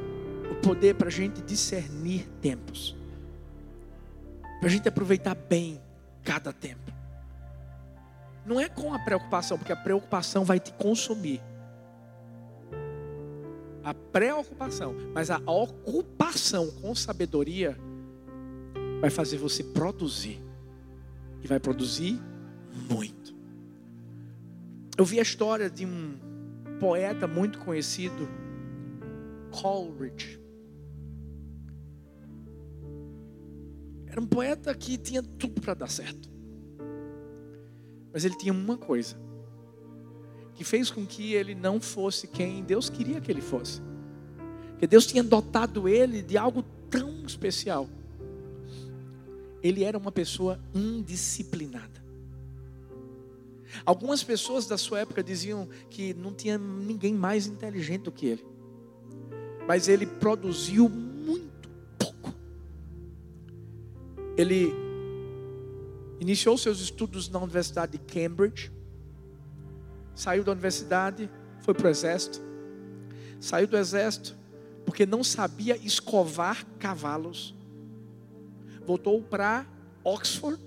o 0.51 0.56
poder 0.62 0.95
para 0.95 1.08
a 1.08 1.12
gente 1.12 1.41
discernir 1.41 2.28
tempos 2.41 2.93
para 4.60 4.67
a 4.67 4.69
gente 4.69 4.89
aproveitar 4.89 5.36
bem 5.36 5.80
cada 6.21 6.51
tempo. 6.51 6.91
Não 8.45 8.60
é 8.60 8.67
com 8.67 8.93
a 8.93 8.99
preocupação, 8.99 9.58
porque 9.58 9.71
a 9.71 9.75
preocupação 9.75 10.43
vai 10.43 10.60
te 10.60 10.73
consumir. 10.73 11.41
A 13.84 13.93
preocupação, 13.93 14.93
mas 15.13 15.30
a 15.30 15.38
ocupação 15.45 16.69
com 16.82 16.93
sabedoria 16.93 17.78
vai 18.99 19.10
fazer 19.10 19.38
você 19.38 19.63
produzir. 19.63 20.43
E 21.41 21.47
vai 21.47 21.60
produzir 21.60 22.19
muito. 22.89 23.34
Eu 24.97 25.06
vi 25.06 25.19
a 25.19 25.23
história 25.23 25.69
de 25.69 25.86
um 25.86 26.17
poeta 26.82 27.28
muito 27.28 27.60
conhecido, 27.60 28.28
Coleridge. 29.62 30.39
Era 34.08 34.20
um 34.20 34.28
poeta 34.28 34.74
que 34.76 34.98
tinha 34.98 35.24
tudo 35.24 35.62
para 35.62 35.74
dar 35.74 35.89
certo. 35.89 36.30
Mas 38.12 38.26
ele 38.26 38.36
tinha 38.38 38.54
uma 38.54 38.78
coisa 38.78 39.18
que 40.54 40.63
fez 40.63 40.89
com 40.89 41.06
que 41.06 41.34
ele 41.34 41.54
não 41.54 41.82
fosse 41.82 42.28
quem 42.28 42.63
Deus 42.63 42.89
queria 42.89 43.20
que 43.20 43.32
ele 43.32 43.41
fosse. 43.41 43.82
Que 44.78 44.88
Deus 44.88 45.06
tinha 45.06 45.24
dotado 45.24 45.88
ele 45.88 46.22
de 46.22 46.38
algo 46.38 46.63
tão 46.89 47.26
especial. 47.26 47.89
Ele 49.62 49.84
era 49.84 49.98
uma 49.98 50.12
pessoa 50.12 50.60
indisciplinada. 50.74 52.04
Algumas 53.86 54.24
pessoas 54.24 54.65
da 54.65 54.78
sua 54.78 55.00
época 55.00 55.24
diziam 55.24 55.68
que 55.89 56.13
não 56.13 56.34
tinha 56.34 56.58
ninguém 56.58 57.13
mais 57.13 57.48
inteligente 57.48 58.04
do 58.04 58.12
que 58.12 58.28
ele. 58.28 58.55
Mas 59.67 59.88
ele 59.88 60.06
produziu 60.06 60.89
Ele 64.38 64.73
iniciou 66.19 66.58
seus 66.58 66.82
estudos 66.82 67.30
na 67.30 67.39
Universidade 67.39 67.93
de 67.93 67.99
Cambridge, 67.99 68.71
saiu 70.13 70.43
da 70.43 70.51
universidade, 70.51 71.30
foi 71.62 71.73
para 71.73 71.88
o 71.88 71.89
exército, 71.89 72.41
saiu 73.39 73.67
do 73.67 73.78
exército 73.78 74.36
porque 74.86 75.06
não 75.06 75.23
sabia 75.23 75.78
escovar 75.78 76.65
cavalos, 76.78 77.56
voltou 78.86 79.21
para 79.21 79.65
Oxford, 80.04 80.62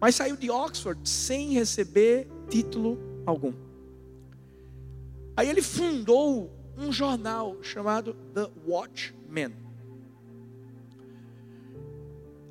mas 0.00 0.16
saiu 0.16 0.36
de 0.36 0.50
Oxford 0.50 1.08
sem 1.08 1.52
receber 1.52 2.28
título 2.48 2.98
algum. 3.24 3.52
Aí 5.36 5.48
ele 5.48 5.62
fundou 5.62 6.52
um 6.76 6.92
jornal 6.92 7.56
chamado 7.62 8.14
The 8.34 8.50
Watchman. 8.66 9.52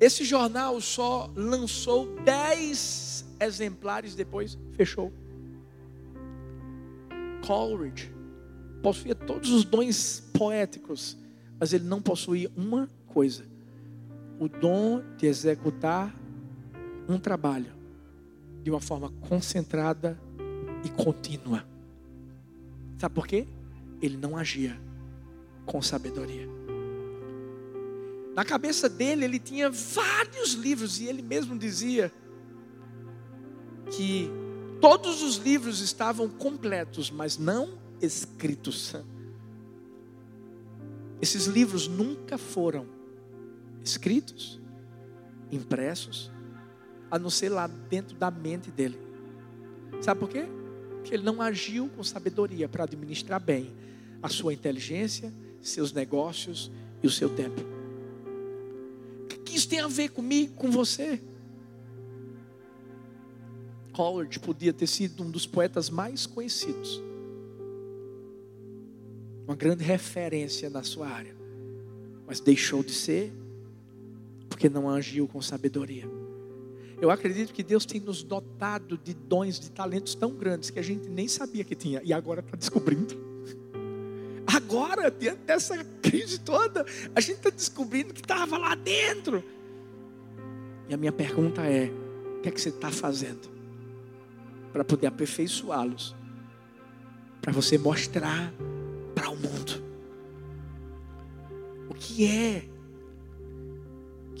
Esse 0.00 0.24
jornal 0.24 0.80
só 0.80 1.30
lançou 1.34 2.14
10 2.24 3.36
exemplares, 3.40 4.14
depois 4.14 4.58
fechou. 4.72 5.12
Coleridge 7.46 8.12
possuía 8.82 9.14
todos 9.14 9.50
os 9.50 9.64
dons 9.64 10.20
poéticos, 10.36 11.16
mas 11.58 11.72
ele 11.72 11.84
não 11.84 12.02
possuía 12.02 12.50
uma 12.56 12.88
coisa: 13.06 13.46
o 14.38 14.48
dom 14.48 15.02
de 15.16 15.26
executar 15.26 16.14
um 17.08 17.18
trabalho 17.18 17.72
de 18.62 18.70
uma 18.70 18.80
forma 18.80 19.10
concentrada 19.28 20.18
e 20.84 20.88
contínua. 20.90 21.64
Sabe 22.98 23.14
por 23.14 23.26
quê? 23.26 23.46
Ele 24.00 24.16
não 24.16 24.36
agia 24.36 24.78
com 25.64 25.80
sabedoria. 25.80 26.48
Na 28.34 28.44
cabeça 28.44 28.88
dele, 28.88 29.24
ele 29.24 29.38
tinha 29.38 29.70
vários 29.70 30.54
livros, 30.54 31.00
e 31.00 31.06
ele 31.06 31.22
mesmo 31.22 31.56
dizia 31.56 32.12
que 33.90 34.28
todos 34.80 35.22
os 35.22 35.36
livros 35.36 35.80
estavam 35.80 36.28
completos, 36.28 37.10
mas 37.10 37.38
não 37.38 37.78
escritos. 38.00 38.94
Esses 41.22 41.46
livros 41.46 41.86
nunca 41.86 42.36
foram 42.36 42.86
escritos, 43.82 44.60
impressos, 45.50 46.30
a 47.10 47.18
não 47.18 47.30
ser 47.30 47.50
lá 47.50 47.66
dentro 47.66 48.16
da 48.16 48.30
mente 48.30 48.70
dele. 48.70 48.98
Sabe 50.00 50.20
por 50.20 50.28
quê? 50.28 50.44
Porque 51.04 51.14
ele 51.14 51.22
não 51.22 51.42
agiu 51.42 51.88
com 51.88 52.02
sabedoria 52.02 52.68
para 52.68 52.84
administrar 52.84 53.38
bem 53.38 53.70
a 54.22 54.28
sua 54.28 54.54
inteligência, 54.54 55.30
seus 55.60 55.92
negócios 55.92 56.72
e 57.02 57.06
o 57.06 57.10
seu 57.10 57.28
tempo 57.28 57.74
que 59.54 59.58
isso 59.58 59.68
tem 59.68 59.78
a 59.78 59.86
ver 59.86 60.08
comigo, 60.08 60.52
com 60.56 60.68
você? 60.68 61.22
Coleridge 63.92 64.40
podia 64.40 64.72
ter 64.72 64.88
sido 64.88 65.22
um 65.22 65.30
dos 65.30 65.46
poetas 65.46 65.88
mais 65.88 66.26
conhecidos, 66.26 67.00
uma 69.46 69.54
grande 69.54 69.84
referência 69.84 70.68
na 70.68 70.82
sua 70.82 71.06
área, 71.06 71.36
mas 72.26 72.40
deixou 72.40 72.82
de 72.82 72.90
ser 72.90 73.32
porque 74.48 74.68
não 74.68 74.90
agiu 74.90 75.28
com 75.28 75.40
sabedoria. 75.40 76.08
Eu 77.00 77.10
acredito 77.10 77.52
que 77.52 77.62
Deus 77.62 77.84
tem 77.84 78.00
nos 78.00 78.22
dotado 78.22 78.96
de 78.96 79.14
dons, 79.14 79.58
de 79.58 79.70
talentos 79.70 80.14
tão 80.14 80.32
grandes 80.32 80.70
que 80.70 80.78
a 80.78 80.82
gente 80.82 81.08
nem 81.08 81.28
sabia 81.28 81.64
que 81.64 81.74
tinha 81.74 82.00
e 82.04 82.12
agora 82.12 82.40
está 82.40 82.56
descobrindo. 82.56 83.14
Agora, 84.46 85.10
diante 85.10 85.40
dessa 85.40 85.82
crise 86.02 86.38
toda, 86.38 86.84
a 87.14 87.20
gente 87.20 87.38
está 87.38 87.50
descobrindo 87.50 88.14
que 88.14 88.20
estava 88.20 88.56
lá 88.56 88.74
dentro. 88.74 89.42
E 90.88 90.94
a 90.94 90.96
minha 90.96 91.12
pergunta 91.12 91.62
é: 91.62 91.90
o 92.38 92.40
que 92.40 92.48
é 92.48 92.52
que 92.52 92.60
você 92.60 92.68
está 92.68 92.90
fazendo 92.90 93.48
para 94.72 94.84
poder 94.84 95.06
aperfeiçoá-los? 95.06 96.14
Para 97.40 97.52
você 97.52 97.76
mostrar 97.76 98.52
para 99.14 99.30
o 99.30 99.36
mundo 99.36 99.82
o 101.88 101.94
que 101.94 102.26
é 102.26 102.64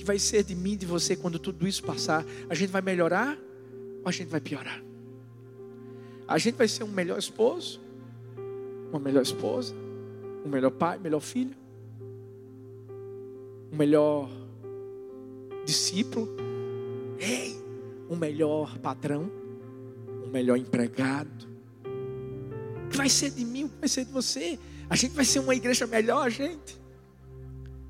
que 0.04 0.06
vai 0.06 0.18
ser 0.18 0.44
de 0.44 0.54
mim, 0.54 0.76
de 0.76 0.84
você, 0.84 1.16
quando 1.16 1.38
tudo 1.38 1.66
isso 1.66 1.82
passar? 1.82 2.24
A 2.50 2.54
gente 2.54 2.68
vai 2.68 2.82
melhorar 2.82 3.38
ou 4.02 4.08
a 4.08 4.12
gente 4.12 4.28
vai 4.28 4.38
piorar? 4.40 4.82
A 6.28 6.36
gente 6.36 6.56
vai 6.56 6.68
ser 6.68 6.84
um 6.84 6.88
melhor 6.88 7.18
esposo, 7.18 7.80
uma 8.90 9.00
melhor 9.00 9.22
esposa, 9.22 9.74
um 10.44 10.48
melhor 10.48 10.70
pai, 10.72 10.98
melhor 10.98 11.20
filho, 11.20 11.56
um 13.72 13.76
melhor 13.76 14.28
discípulo, 15.64 16.28
ei, 17.18 17.58
um 18.10 18.14
melhor 18.14 18.78
patrão, 18.78 19.30
um 20.22 20.28
melhor 20.28 20.58
empregado. 20.58 21.48
O 22.84 22.90
que 22.90 22.96
vai 22.98 23.08
ser 23.08 23.30
de 23.30 23.44
mim? 23.44 23.64
O 23.64 23.68
que 23.70 23.80
vai 23.80 23.88
ser 23.88 24.04
de 24.04 24.12
você? 24.12 24.58
A 24.90 24.96
gente 24.96 25.12
vai 25.12 25.24
ser 25.24 25.38
uma 25.38 25.54
igreja 25.54 25.86
melhor, 25.86 26.30
gente. 26.30 26.78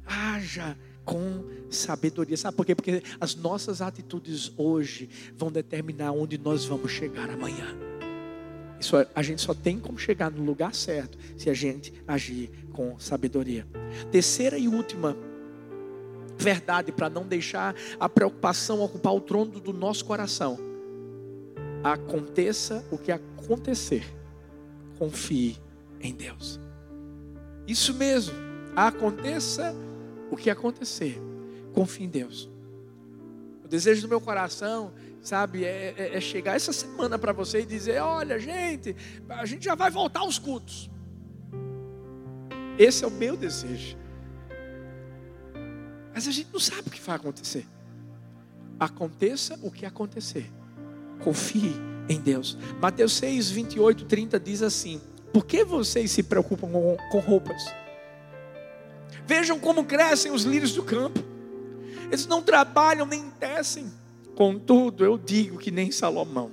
Haja 0.07 0.77
com 1.05 1.45
sabedoria. 1.75 2.37
Sabe 2.37 2.57
por 2.57 2.65
quê? 2.65 2.75
Porque 2.75 3.03
as 3.21 3.35
nossas 3.35 3.83
atitudes 3.83 4.53
hoje 4.57 5.09
vão 5.37 5.51
determinar 5.51 6.13
onde 6.13 6.39
nós 6.39 6.65
vamos 6.65 6.91
chegar 6.91 7.29
amanhã. 7.29 7.77
Isso, 8.81 8.97
a 9.15 9.23
gente 9.23 9.41
só 9.41 9.55
tem 9.55 9.79
como 9.79 9.99
chegar 9.99 10.31
no 10.31 10.45
lugar 10.45 10.75
certo 10.75 11.17
se 11.37 11.49
a 11.49 11.55
gente 11.55 11.93
agir 12.07 12.51
com 12.73 12.99
sabedoria. 12.99 13.67
Terceira 14.11 14.59
e 14.59 14.69
última 14.69 15.17
verdade 16.37 16.93
para 16.93 17.09
não 17.09 17.27
deixar 17.27 17.75
a 17.99 18.09
preocupação 18.09 18.81
ocupar 18.81 19.15
o 19.15 19.21
trono 19.21 19.61
do 19.61 19.73
nosso 19.73 20.05
coração. 20.05 20.59
Aconteça 21.83 22.85
o 22.91 22.99
que 22.99 23.13
acontecer, 23.13 24.05
confie 24.99 25.57
em 26.01 26.15
Deus. 26.15 26.61
Isso 27.67 27.95
mesmo, 27.95 28.35
aconteça 28.75 29.75
o 30.31 30.37
que 30.37 30.51
acontecer, 30.51 31.21
confie 31.75 32.05
em 32.05 32.09
Deus. 32.09 32.49
desejo 33.69 34.03
do 34.03 34.09
meu 34.09 34.21
coração, 34.21 34.93
sabe, 35.21 35.65
é, 35.65 35.95
é, 35.99 36.17
é 36.17 36.21
chegar 36.21 36.55
essa 36.55 36.73
semana 36.73 37.19
para 37.19 37.33
você 37.33 37.61
e 37.61 37.67
dizer: 37.67 38.01
olha, 38.01 38.39
gente, 38.39 38.95
a 39.29 39.45
gente 39.45 39.65
já 39.65 39.75
vai 39.75 39.91
voltar 39.91 40.21
aos 40.21 40.39
cultos. 40.39 40.89
Esse 42.79 43.05
é 43.05 43.07
o 43.07 43.11
meu 43.11 43.37
desejo. 43.37 43.97
Mas 46.15 46.29
a 46.29 46.31
gente 46.31 46.53
não 46.53 46.61
sabe 46.61 46.89
o 46.89 46.91
que 46.91 47.01
vai 47.01 47.17
acontecer. 47.17 47.67
Aconteça 48.79 49.59
o 49.63 49.71
que 49.71 49.85
acontecer. 49.85 50.51
Confie 51.21 51.75
em 52.09 52.21
Deus. 52.21 52.57
Mateus 52.81 53.15
6, 53.15 53.51
28, 53.51 54.05
30 54.05 54.41
diz 54.41 54.63
assim: 54.63 55.01
Por 55.33 55.45
que 55.45 55.65
vocês 55.65 56.13
se 56.13 56.23
preocupam 56.23 56.69
com 57.11 57.19
roupas? 57.19 57.65
Vejam 59.27 59.59
como 59.59 59.85
crescem 59.85 60.31
os 60.31 60.45
lírios 60.45 60.73
do 60.73 60.83
campo. 60.83 61.34
Eles 62.07 62.27
não 62.27 62.43
trabalham 62.43 63.07
nem 63.07 63.31
tecem. 63.31 63.87
Contudo, 64.35 65.05
eu 65.05 65.17
digo 65.17 65.59
que 65.59 65.71
nem 65.71 65.91
Salomão, 65.91 66.51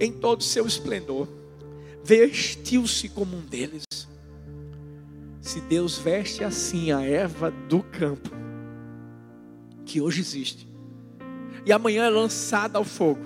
em 0.00 0.10
todo 0.10 0.42
seu 0.42 0.66
esplendor, 0.66 1.28
vestiu-se 2.02 3.08
como 3.08 3.36
um 3.36 3.40
deles. 3.40 3.84
Se 5.40 5.60
Deus 5.60 5.98
veste 5.98 6.42
assim 6.42 6.92
a 6.92 7.02
erva 7.02 7.50
do 7.50 7.82
campo, 7.82 8.30
que 9.84 10.00
hoje 10.00 10.20
existe, 10.20 10.68
e 11.64 11.72
amanhã 11.72 12.04
é 12.04 12.10
lançada 12.10 12.78
ao 12.78 12.84
fogo, 12.84 13.24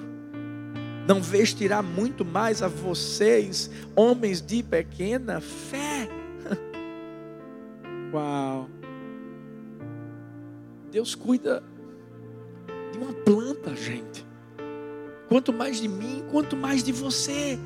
não 1.07 1.21
vestirá 1.21 1.83
muito 1.83 2.25
mais 2.25 2.62
a 2.62 2.68
vocês, 2.68 3.71
homens 3.95 4.40
de 4.40 4.62
pequena 4.62 5.40
fé. 5.40 6.09
Uau! 8.12 8.68
Deus 10.92 11.14
cuida 11.14 11.64
de 12.92 12.98
uma 12.98 13.14
planta, 13.14 13.74
gente. 13.74 14.26
Quanto 15.26 15.50
mais 15.50 15.81
de 15.81 15.88
mim, 15.88 16.22
quanto 16.31 16.55
mais 16.55 16.85
de 16.85 16.92
você. 16.92 17.59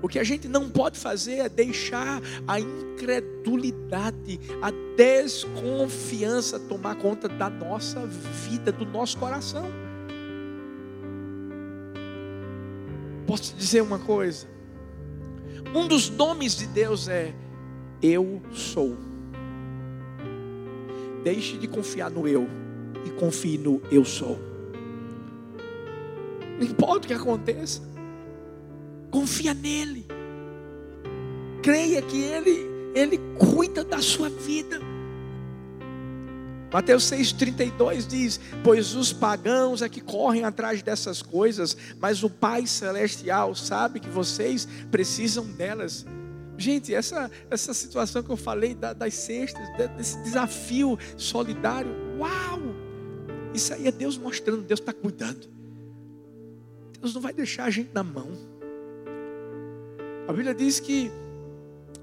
O 0.00 0.06
que 0.06 0.20
a 0.20 0.22
gente 0.22 0.46
não 0.46 0.70
pode 0.70 0.96
fazer 0.96 1.38
é 1.38 1.48
deixar 1.48 2.22
a 2.46 2.60
incredulidade, 2.60 4.38
a 4.62 4.70
desconfiança 4.96 6.60
tomar 6.60 6.94
conta 6.94 7.28
da 7.28 7.50
nossa 7.50 8.06
vida, 8.06 8.70
do 8.70 8.86
nosso 8.86 9.18
coração. 9.18 9.66
Posso 13.26 13.42
te 13.42 13.56
dizer 13.56 13.82
uma 13.82 13.98
coisa? 13.98 14.46
Um 15.74 15.88
dos 15.88 16.08
nomes 16.08 16.56
de 16.56 16.68
Deus 16.68 17.08
é 17.08 17.34
Eu 18.00 18.40
sou. 18.52 19.13
Deixe 21.24 21.56
de 21.56 21.66
confiar 21.66 22.10
no 22.10 22.28
eu 22.28 22.46
e 23.04 23.10
confie 23.10 23.58
no 23.58 23.80
eu 23.90 24.04
sou. 24.04 24.38
Não 26.58 26.66
importa 26.66 27.06
o 27.06 27.08
que 27.08 27.14
aconteça, 27.14 27.80
confia 29.10 29.54
nele. 29.54 30.06
Creia 31.62 32.00
que 32.02 32.22
ele 32.22 32.74
ele 32.94 33.18
cuida 33.38 33.82
da 33.82 34.00
sua 34.00 34.28
vida. 34.28 34.80
Mateus 36.72 37.04
6,32 37.04 38.06
diz: 38.06 38.40
Pois 38.62 38.94
os 38.94 39.12
pagãos 39.12 39.80
é 39.80 39.88
que 39.88 40.00
correm 40.00 40.44
atrás 40.44 40.82
dessas 40.82 41.22
coisas, 41.22 41.76
mas 41.98 42.22
o 42.22 42.30
Pai 42.30 42.66
Celestial 42.66 43.54
sabe 43.54 44.00
que 44.00 44.08
vocês 44.08 44.68
precisam 44.90 45.46
delas. 45.46 46.06
Gente, 46.56 46.94
essa, 46.94 47.30
essa 47.50 47.74
situação 47.74 48.22
que 48.22 48.30
eu 48.30 48.36
falei 48.36 48.74
das 48.74 49.14
cestas, 49.14 49.68
desse 49.96 50.22
desafio 50.22 50.98
solidário, 51.16 51.90
uau! 52.18 52.60
Isso 53.52 53.72
aí 53.72 53.86
é 53.86 53.92
Deus 53.92 54.16
mostrando, 54.16 54.62
Deus 54.62 54.80
está 54.80 54.92
cuidando. 54.92 55.48
Deus 57.00 57.14
não 57.14 57.20
vai 57.20 57.32
deixar 57.32 57.64
a 57.64 57.70
gente 57.70 57.90
na 57.92 58.02
mão. 58.02 58.30
A 60.26 60.32
Bíblia 60.32 60.54
diz 60.54 60.80
que 60.80 61.10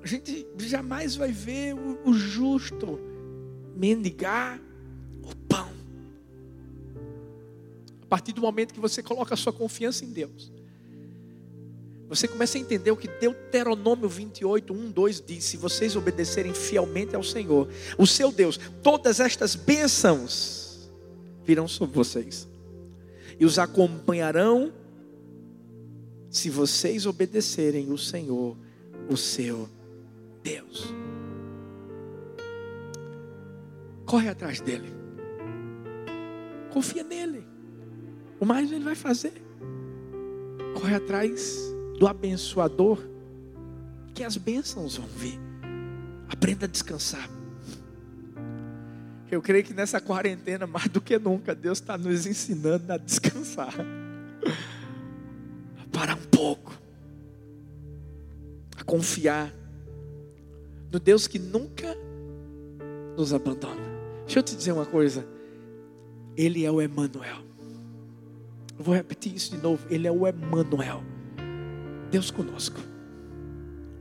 a 0.03 0.07
gente 0.07 0.47
jamais 0.57 1.15
vai 1.15 1.31
ver 1.31 1.73
o, 1.73 2.09
o 2.09 2.13
justo 2.13 2.99
mendigar 3.75 4.61
o 5.23 5.35
pão. 5.47 5.69
A 8.01 8.05
partir 8.05 8.33
do 8.33 8.41
momento 8.41 8.73
que 8.73 8.79
você 8.79 9.01
coloca 9.01 9.33
a 9.33 9.37
sua 9.37 9.53
confiança 9.53 10.03
em 10.05 10.11
Deus, 10.11 10.51
você 12.11 12.27
começa 12.27 12.57
a 12.57 12.61
entender 12.61 12.91
o 12.91 12.97
que 12.97 13.07
Deuteronômio 13.07 14.09
28, 14.09 14.73
1, 14.73 14.91
2 14.91 15.23
diz: 15.25 15.45
se 15.45 15.55
vocês 15.55 15.95
obedecerem 15.95 16.53
fielmente 16.53 17.15
ao 17.15 17.23
Senhor, 17.23 17.69
o 17.97 18.05
seu 18.05 18.33
Deus, 18.33 18.59
todas 18.83 19.21
estas 19.21 19.55
bênçãos 19.55 20.91
virão 21.45 21.69
sobre 21.69 21.95
vocês 21.95 22.49
e 23.39 23.45
os 23.45 23.57
acompanharão 23.57 24.73
se 26.29 26.49
vocês 26.49 27.05
obedecerem 27.05 27.89
o 27.93 27.97
Senhor, 27.97 28.57
o 29.09 29.15
seu 29.15 29.69
Deus. 30.43 30.93
Corre 34.05 34.27
atrás 34.27 34.59
dele. 34.59 34.91
Confia 36.71 37.05
nele. 37.05 37.47
O 38.37 38.45
mais 38.45 38.69
ele 38.69 38.83
vai 38.83 38.95
fazer. 38.95 39.41
Corre 40.73 40.95
atrás 40.95 41.71
do 42.01 42.07
abençoador, 42.07 42.97
que 44.15 44.23
as 44.23 44.35
bênçãos 44.35 44.97
vão 44.97 45.05
vir. 45.05 45.39
Aprenda 46.27 46.65
a 46.65 46.67
descansar. 46.67 47.29
Eu 49.29 49.39
creio 49.39 49.63
que 49.63 49.71
nessa 49.71 50.01
quarentena, 50.01 50.65
mais 50.65 50.87
do 50.87 50.99
que 50.99 51.19
nunca, 51.19 51.53
Deus 51.53 51.79
está 51.79 51.99
nos 51.99 52.25
ensinando 52.25 52.91
a 52.91 52.97
descansar. 52.97 53.75
A 55.79 55.95
parar 55.95 56.15
um 56.15 56.25
pouco. 56.25 56.75
A 58.77 58.83
confiar 58.83 59.53
no 60.91 60.99
Deus 60.99 61.27
que 61.27 61.37
nunca 61.37 61.95
nos 63.15 63.31
abandona. 63.31 63.79
Deixa 64.25 64.39
eu 64.39 64.43
te 64.43 64.55
dizer 64.55 64.71
uma 64.71 64.87
coisa. 64.87 65.23
Ele 66.35 66.65
é 66.65 66.71
o 66.71 66.81
Emanuel. 66.81 67.43
Vou 68.75 68.95
repetir 68.95 69.35
isso 69.35 69.51
de 69.51 69.61
novo. 69.61 69.85
Ele 69.87 70.07
é 70.07 70.11
o 70.11 70.25
Emanuel. 70.25 71.03
Deus 72.11 72.29
conosco. 72.29 72.79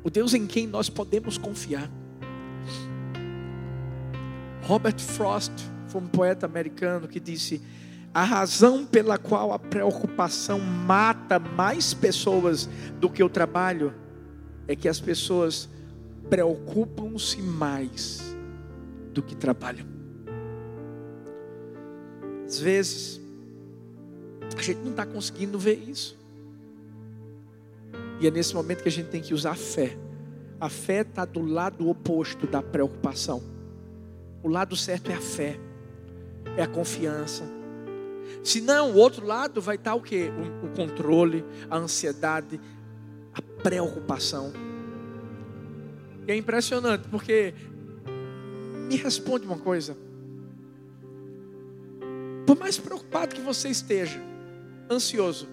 O 0.03 0.11
Deus 0.11 0.35
em 0.35 0.47
quem 0.47 0.67
nós 0.67 0.91
podemos 0.91 1.39
confiar. 1.39 1.91
Robert 4.63 4.99
Frost 4.99 5.53
foi 5.89 6.01
um 6.01 6.07
poeta 6.07 6.45
americano 6.45 7.07
que 7.07 7.21
disse: 7.21 7.63
a 8.13 8.25
razão 8.25 8.85
pela 8.85 9.17
qual 9.17 9.53
a 9.53 9.59
preocupação 9.59 10.59
mata 10.59 11.39
mais 11.39 11.95
pessoas 11.95 12.69
do 12.99 13.09
que 13.09 13.23
o 13.23 13.29
trabalho 13.29 13.95
é 14.67 14.75
que 14.75 14.89
as 14.89 15.01
pessoas 15.01 15.69
preocupam-se 16.29 17.41
mais 17.41 18.37
do 19.13 19.23
que 19.23 19.35
trabalham. 19.35 19.87
Às 22.47 22.59
vezes, 22.59 23.21
a 24.57 24.63
gente 24.63 24.81
não 24.81 24.91
está 24.91 25.07
conseguindo 25.07 25.59
ver 25.59 25.89
isso. 25.89 26.20
E 28.21 28.27
é 28.27 28.31
nesse 28.31 28.55
momento 28.55 28.83
que 28.83 28.89
a 28.89 28.93
gente 28.93 29.09
tem 29.09 29.23
que 29.23 29.33
usar 29.33 29.53
a 29.53 29.57
fé. 29.57 29.97
A 30.61 30.69
fé 30.69 31.01
está 31.01 31.25
do 31.25 31.41
lado 31.41 31.89
oposto 31.89 32.47
da 32.47 32.63
preocupação. 32.63 33.43
O 34.43 34.49
lado 34.49 34.77
certo 34.77 35.11
é 35.11 35.15
a 35.15 35.21
fé, 35.21 35.59
é 36.57 36.63
a 36.63 36.69
confiança. 36.69 37.45
Se 38.45 38.61
não, 38.61 38.93
o 38.93 38.97
outro 38.97 39.27
lado 39.27 39.61
vai 39.61 39.77
estar 39.77 39.93
tá 39.93 39.97
o 39.97 40.03
que? 40.03 40.29
O, 40.29 40.67
o 40.67 40.71
controle, 40.71 41.45
a 41.69 41.79
ansiedade, 41.79 42.61
a 43.35 43.43
preocupação. 43.63 44.53
E 46.29 46.33
é 46.33 46.37
impressionante, 46.37 47.09
porque 47.09 47.55
me 48.89 48.97
responde 48.97 49.47
uma 49.47 49.59
coisa. 49.59 49.97
Por 52.47 52.59
mais 52.59 52.79
preocupado 52.79 53.35
que 53.35 53.41
você 53.41 53.69
esteja, 53.69 54.21
ansioso, 54.91 55.49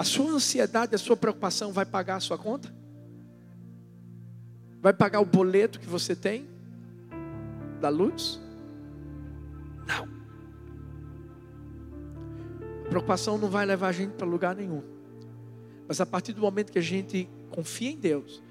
a 0.00 0.04
sua 0.04 0.30
ansiedade, 0.30 0.94
a 0.94 0.98
sua 0.98 1.14
preocupação 1.14 1.74
vai 1.74 1.84
pagar 1.84 2.16
a 2.16 2.20
sua 2.20 2.38
conta? 2.38 2.74
Vai 4.80 4.94
pagar 4.94 5.20
o 5.20 5.26
boleto 5.26 5.78
que 5.78 5.86
você 5.86 6.16
tem 6.16 6.48
da 7.82 7.90
luz? 7.90 8.40
Não. 9.86 10.08
A 12.86 12.88
preocupação 12.88 13.36
não 13.36 13.50
vai 13.50 13.66
levar 13.66 13.88
a 13.88 13.92
gente 13.92 14.12
para 14.12 14.26
lugar 14.26 14.56
nenhum. 14.56 14.82
Mas 15.86 16.00
a 16.00 16.06
partir 16.06 16.32
do 16.32 16.40
momento 16.40 16.72
que 16.72 16.78
a 16.78 16.82
gente 16.82 17.28
confia 17.50 17.90
em 17.90 17.98
Deus 17.98 18.42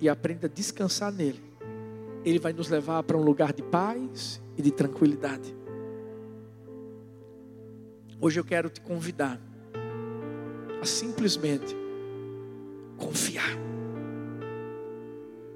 e 0.00 0.08
aprende 0.08 0.46
a 0.46 0.48
descansar 0.48 1.10
nele, 1.10 1.42
ele 2.24 2.38
vai 2.38 2.52
nos 2.52 2.68
levar 2.68 3.02
para 3.02 3.16
um 3.16 3.22
lugar 3.22 3.52
de 3.52 3.64
paz 3.64 4.40
e 4.56 4.62
de 4.62 4.70
tranquilidade. 4.70 5.56
Hoje 8.20 8.38
eu 8.38 8.44
quero 8.44 8.70
te 8.70 8.80
convidar 8.80 9.40
simplesmente 10.86 11.74
confiar. 12.96 13.58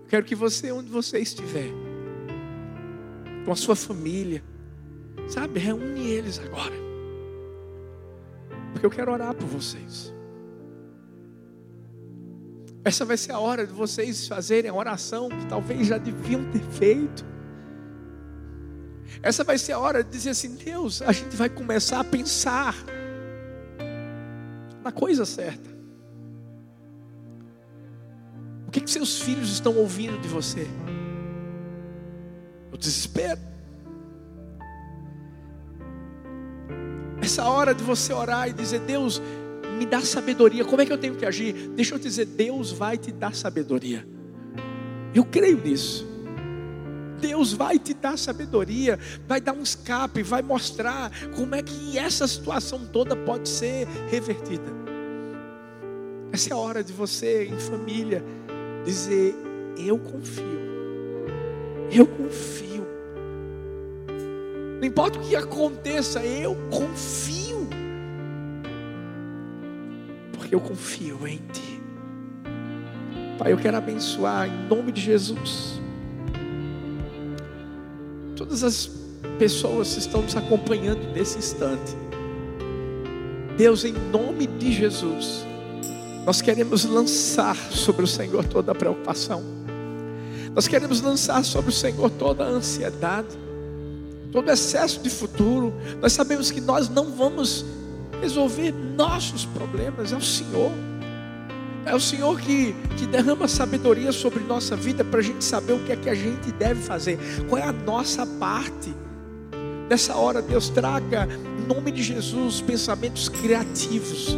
Quero 0.09 0.24
que 0.24 0.35
você, 0.35 0.72
onde 0.72 0.91
você 0.91 1.18
estiver, 1.18 1.70
com 3.45 3.53
a 3.53 3.57
sua 3.57 3.76
família, 3.76 4.43
Sabe, 5.29 5.61
reúne 5.61 6.09
eles 6.09 6.39
agora. 6.39 6.74
Porque 8.72 8.87
eu 8.87 8.91
quero 8.91 9.12
orar 9.12 9.35
por 9.35 9.47
vocês. 9.47 10.12
Essa 12.83 13.05
vai 13.05 13.18
ser 13.18 13.33
a 13.33 13.39
hora 13.39 13.66
de 13.66 13.72
vocês 13.72 14.26
fazerem 14.26 14.70
a 14.70 14.74
oração 14.74 15.29
que 15.29 15.47
talvez 15.47 15.87
já 15.87 15.99
deviam 15.99 16.51
ter 16.51 16.62
feito. 16.70 17.26
Essa 19.22 19.45
vai 19.45 19.59
ser 19.59 19.72
a 19.72 19.79
hora 19.79 20.03
de 20.03 20.11
dizer 20.11 20.31
assim: 20.31 20.55
Deus, 20.55 21.03
a 21.03 21.12
gente 21.12 21.37
vai 21.37 21.51
começar 21.51 22.01
a 22.01 22.05
pensar 22.05 22.74
na 24.89 24.93
coisa 24.93 25.26
certa. 25.26 25.68
O 28.66 28.70
que, 28.70 28.80
que 28.80 28.91
seus 28.91 29.20
filhos 29.20 29.51
estão 29.51 29.76
ouvindo 29.76 30.18
de 30.18 30.28
você? 30.28 30.66
O 32.72 32.76
desespero. 32.78 33.39
Essa 37.20 37.45
hora 37.45 37.74
de 37.74 37.84
você 37.84 38.14
orar 38.14 38.49
e 38.49 38.55
dizer: 38.55 38.80
Deus, 38.80 39.20
me 39.78 39.84
dá 39.84 40.01
sabedoria. 40.01 40.64
Como 40.64 40.80
é 40.80 40.86
que 40.86 40.93
eu 40.93 40.99
tenho 40.99 41.16
que 41.16 41.26
agir? 41.26 41.53
Deixa 41.74 41.95
eu 41.95 41.99
te 41.99 42.05
dizer: 42.05 42.24
Deus 42.24 42.72
vai 42.72 42.97
te 42.97 43.12
dar 43.12 43.34
sabedoria. 43.34 44.09
Eu 45.14 45.24
creio 45.26 45.62
nisso. 45.62 46.07
Deus 47.21 47.53
vai 47.53 47.79
te 47.79 47.95
dar 47.95 48.16
sabedoria, 48.16 48.99
vai 49.27 49.41
dar 49.41 49.53
um 49.53 49.62
escape, 49.62 50.23
vai 50.23 50.43
mostrar 50.43 51.11
como 51.35 51.55
é 51.55 51.62
que 51.62 51.99
essa 51.99 52.27
situação 52.27 52.87
toda 52.87 53.16
pode 53.16 53.49
ser 53.49 53.87
revertida. 54.11 54.79
Essa 56.33 56.51
é 56.51 56.53
a 56.53 56.57
hora 56.57 56.85
de 56.85 56.93
você, 56.93 57.47
em 57.47 57.59
família, 57.59 58.23
dizer: 58.85 59.35
Eu 59.77 59.99
confio, 59.99 60.61
eu 61.91 62.07
confio. 62.07 62.87
Não 64.79 64.87
importa 64.87 65.19
o 65.19 65.23
que 65.23 65.35
aconteça, 65.35 66.25
eu 66.25 66.57
confio, 66.71 67.69
porque 70.33 70.55
eu 70.55 70.61
confio 70.61 71.27
em 71.27 71.39
Ti. 71.53 71.83
Pai, 73.39 73.53
eu 73.53 73.57
quero 73.57 73.77
abençoar 73.77 74.49
em 74.49 74.69
nome 74.69 74.93
de 74.93 75.01
Jesus. 75.01 75.81
Todas 78.39 78.62
as 78.62 78.89
pessoas 79.36 79.95
que 79.95 79.99
estão 79.99 80.22
nos 80.22 80.36
acompanhando 80.36 81.12
nesse 81.12 81.39
instante. 81.39 81.97
Deus, 83.57 83.84
em 83.84 83.93
nome 83.93 84.47
de 84.47 84.72
Jesus, 84.72 85.45
nós 86.24 86.41
queremos 86.41 86.84
lançar 86.84 87.57
sobre 87.57 88.05
o 88.05 88.07
Senhor 88.07 88.45
toda 88.45 88.70
a 88.70 88.74
preocupação. 88.76 89.43
Nós 90.55 90.68
queremos 90.68 91.01
lançar 91.01 91.45
sobre 91.45 91.70
o 91.70 91.72
Senhor 91.72 92.09
toda 92.11 92.45
a 92.45 92.47
ansiedade, 92.47 93.36
todo 94.30 94.49
excesso 94.53 95.01
de 95.01 95.11
futuro. 95.11 95.74
Nós 96.01 96.12
sabemos 96.12 96.53
que 96.53 96.61
nós 96.61 96.89
não 96.89 97.11
vamos 97.11 97.64
resolver 98.20 98.72
nossos 98.97 99.45
problemas, 99.47 100.12
é 100.12 100.16
o 100.16 100.22
Senhor. 100.22 100.70
É 101.89 101.95
o 101.95 102.01
Senhor 102.01 102.39
que, 102.39 102.74
que 102.97 103.07
derrama 103.07 103.49
sabedoria 103.49 104.12
sobre 104.12 104.45
nossa 104.45 104.76
vida 104.76 105.03
para 105.03 105.20
a 105.20 105.22
gente 105.22 105.43
saber 105.43 105.72
o 105.72 105.78
que 105.80 105.93
é 105.93 105.97
que 105.97 106.11
a 106.11 106.14
gente 106.14 106.53
deve 106.53 106.82
fazer, 106.82 107.18
qual 107.49 107.61
é 107.61 107.64
a 107.64 107.72
nossa 107.72 108.26
parte. 108.26 108.95
Nessa 109.89 110.14
hora, 110.14 110.43
Deus 110.43 110.68
traga, 110.68 111.26
em 111.59 111.66
nome 111.66 111.91
de 111.91 112.03
Jesus, 112.03 112.61
pensamentos 112.61 113.28
criativos 113.28 114.36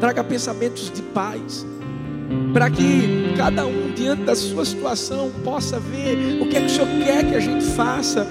traga 0.00 0.22
pensamentos 0.22 0.90
de 0.90 1.02
paz, 1.02 1.66
para 2.52 2.70
que 2.70 3.34
cada 3.36 3.66
um, 3.66 3.92
diante 3.94 4.22
da 4.22 4.34
sua 4.34 4.64
situação, 4.64 5.30
possa 5.44 5.78
ver 5.78 6.40
o 6.40 6.48
que 6.48 6.56
é 6.56 6.60
que 6.60 6.66
o 6.66 6.70
Senhor 6.70 6.88
quer 7.04 7.24
que 7.24 7.34
a 7.34 7.40
gente 7.40 7.64
faça, 7.64 8.26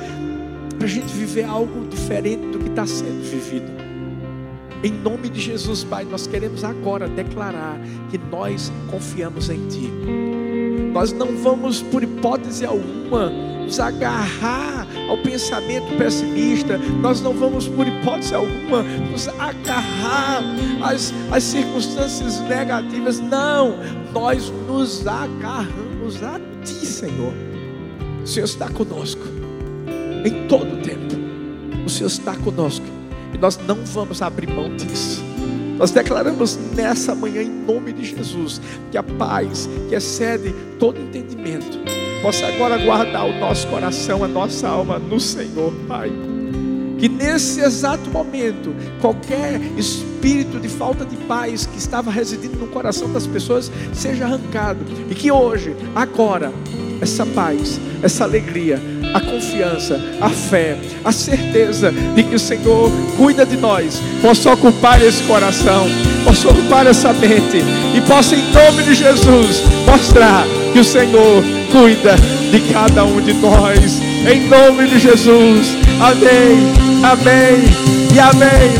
para 0.78 0.86
a 0.86 0.90
gente 0.90 1.12
viver 1.14 1.46
algo 1.46 1.88
diferente 1.88 2.46
do 2.48 2.60
que 2.60 2.70
está 2.70 2.86
sendo 2.86 3.24
vivido. 3.24 3.85
Em 4.84 4.92
nome 4.92 5.30
de 5.30 5.40
Jesus, 5.40 5.84
Pai, 5.84 6.06
nós 6.06 6.28
queremos 6.28 6.64
agora 6.64 7.08
declarar 7.08 7.80
que 8.10 8.18
nós 8.18 8.72
confiamos 8.90 9.50
em 9.50 9.68
Ti. 9.68 9.92
Nós 10.94 11.12
não 11.12 11.36
vamos, 11.38 11.82
por 11.82 12.04
hipótese 12.04 12.66
alguma, 12.66 13.30
nos 13.30 13.80
agarrar 13.80 14.88
ao 15.10 15.18
pensamento 15.18 15.98
pessimista, 15.98 16.78
nós 16.78 17.20
não 17.20 17.34
vamos, 17.34 17.68
por 17.68 17.88
hipótese 17.88 18.34
alguma, 18.34 18.84
nos 19.12 19.28
agarrar 19.28 20.42
às, 20.84 21.14
às 21.32 21.44
circunstâncias 21.44 22.40
negativas, 22.42 23.20
não, 23.20 23.76
nós 24.14 24.52
nos 24.68 25.06
agarramos 25.06 26.24
a 26.24 26.40
Ti, 26.64 26.86
Senhor. 26.86 27.34
O 28.24 28.28
Senhor 28.28 28.46
está 28.46 28.70
conosco 28.70 29.22
em 30.24 30.48
todo 30.48 30.76
o 30.76 30.82
tempo, 30.82 31.16
o 31.86 31.90
Senhor 31.90 32.08
está 32.08 32.36
conosco 32.36 32.95
e 33.36 33.38
nós 33.38 33.58
não 33.58 33.76
vamos 33.84 34.22
abrir 34.22 34.48
mão 34.48 34.74
disso. 34.76 35.22
Nós 35.78 35.92
declaramos 35.92 36.58
nessa 36.74 37.14
manhã, 37.14 37.42
em 37.42 37.50
nome 37.50 37.92
de 37.92 38.06
Jesus, 38.06 38.62
que 38.90 38.98
a 38.98 39.04
paz 39.04 39.70
que 39.90 39.96
excede 39.96 40.56
todo 40.80 41.00
entendimento 41.00 41.78
possa 42.22 42.48
agora 42.48 42.78
guardar 42.78 43.28
o 43.28 43.38
nosso 43.38 43.68
coração, 43.68 44.24
a 44.24 44.28
nossa 44.28 44.70
alma 44.70 44.98
no 44.98 45.20
Senhor, 45.20 45.74
Pai. 45.86 46.10
Que 46.98 47.10
nesse 47.10 47.60
exato 47.60 48.10
momento, 48.10 48.74
qualquer 49.02 49.60
espírito 49.78 50.58
de 50.62 50.70
falta 50.70 51.06
de 51.06 51.18
paz 51.18 51.66
que 51.66 51.78
estava 51.78 52.10
residindo 52.10 52.58
no 52.58 52.68
coração 52.68 53.12
das 53.12 53.28
pessoas 53.28 53.70
seja 53.94 54.24
arrancado. 54.24 54.80
E 55.10 55.14
que 55.14 55.30
hoje, 55.30 55.76
agora, 55.94 56.54
essa 57.02 57.26
paz, 57.26 57.82
essa 58.02 58.24
alegria, 58.24 58.82
a 59.14 59.20
confiança, 59.20 60.00
a 60.20 60.30
fé, 60.30 60.78
a 61.04 61.12
certeza 61.12 61.92
de 61.92 62.24
que 62.24 62.36
o 62.36 62.40
Senhor 62.40 62.92
cuida 63.18 63.46
de 63.46 63.58
nós, 63.58 64.02
possa 64.22 64.52
ocupar 64.52 65.02
esse 65.02 65.24
coração, 65.24 65.88
possa 66.24 66.50
ocupar 66.50 66.86
essa 66.88 67.14
mente 67.14 67.64
e 67.96 68.02
possa, 68.02 68.36
em 68.36 68.44
nome 68.52 68.84
de 68.84 68.94
Jesus, 68.96 69.64
mostrar 69.86 70.46
que 70.74 70.80
o 70.80 70.84
Senhor 70.84 71.44
cuida 71.72 72.16
de 72.52 72.60
cada 72.74 73.04
um 73.04 73.22
de 73.22 73.34
nós. 73.34 74.00
Em 74.28 74.48
nome 74.48 74.88
de 74.88 75.00
Jesus. 75.00 75.76
Amém. 76.00 76.74
Amém. 77.04 77.64
E 78.14 78.20
amém. 78.20 78.72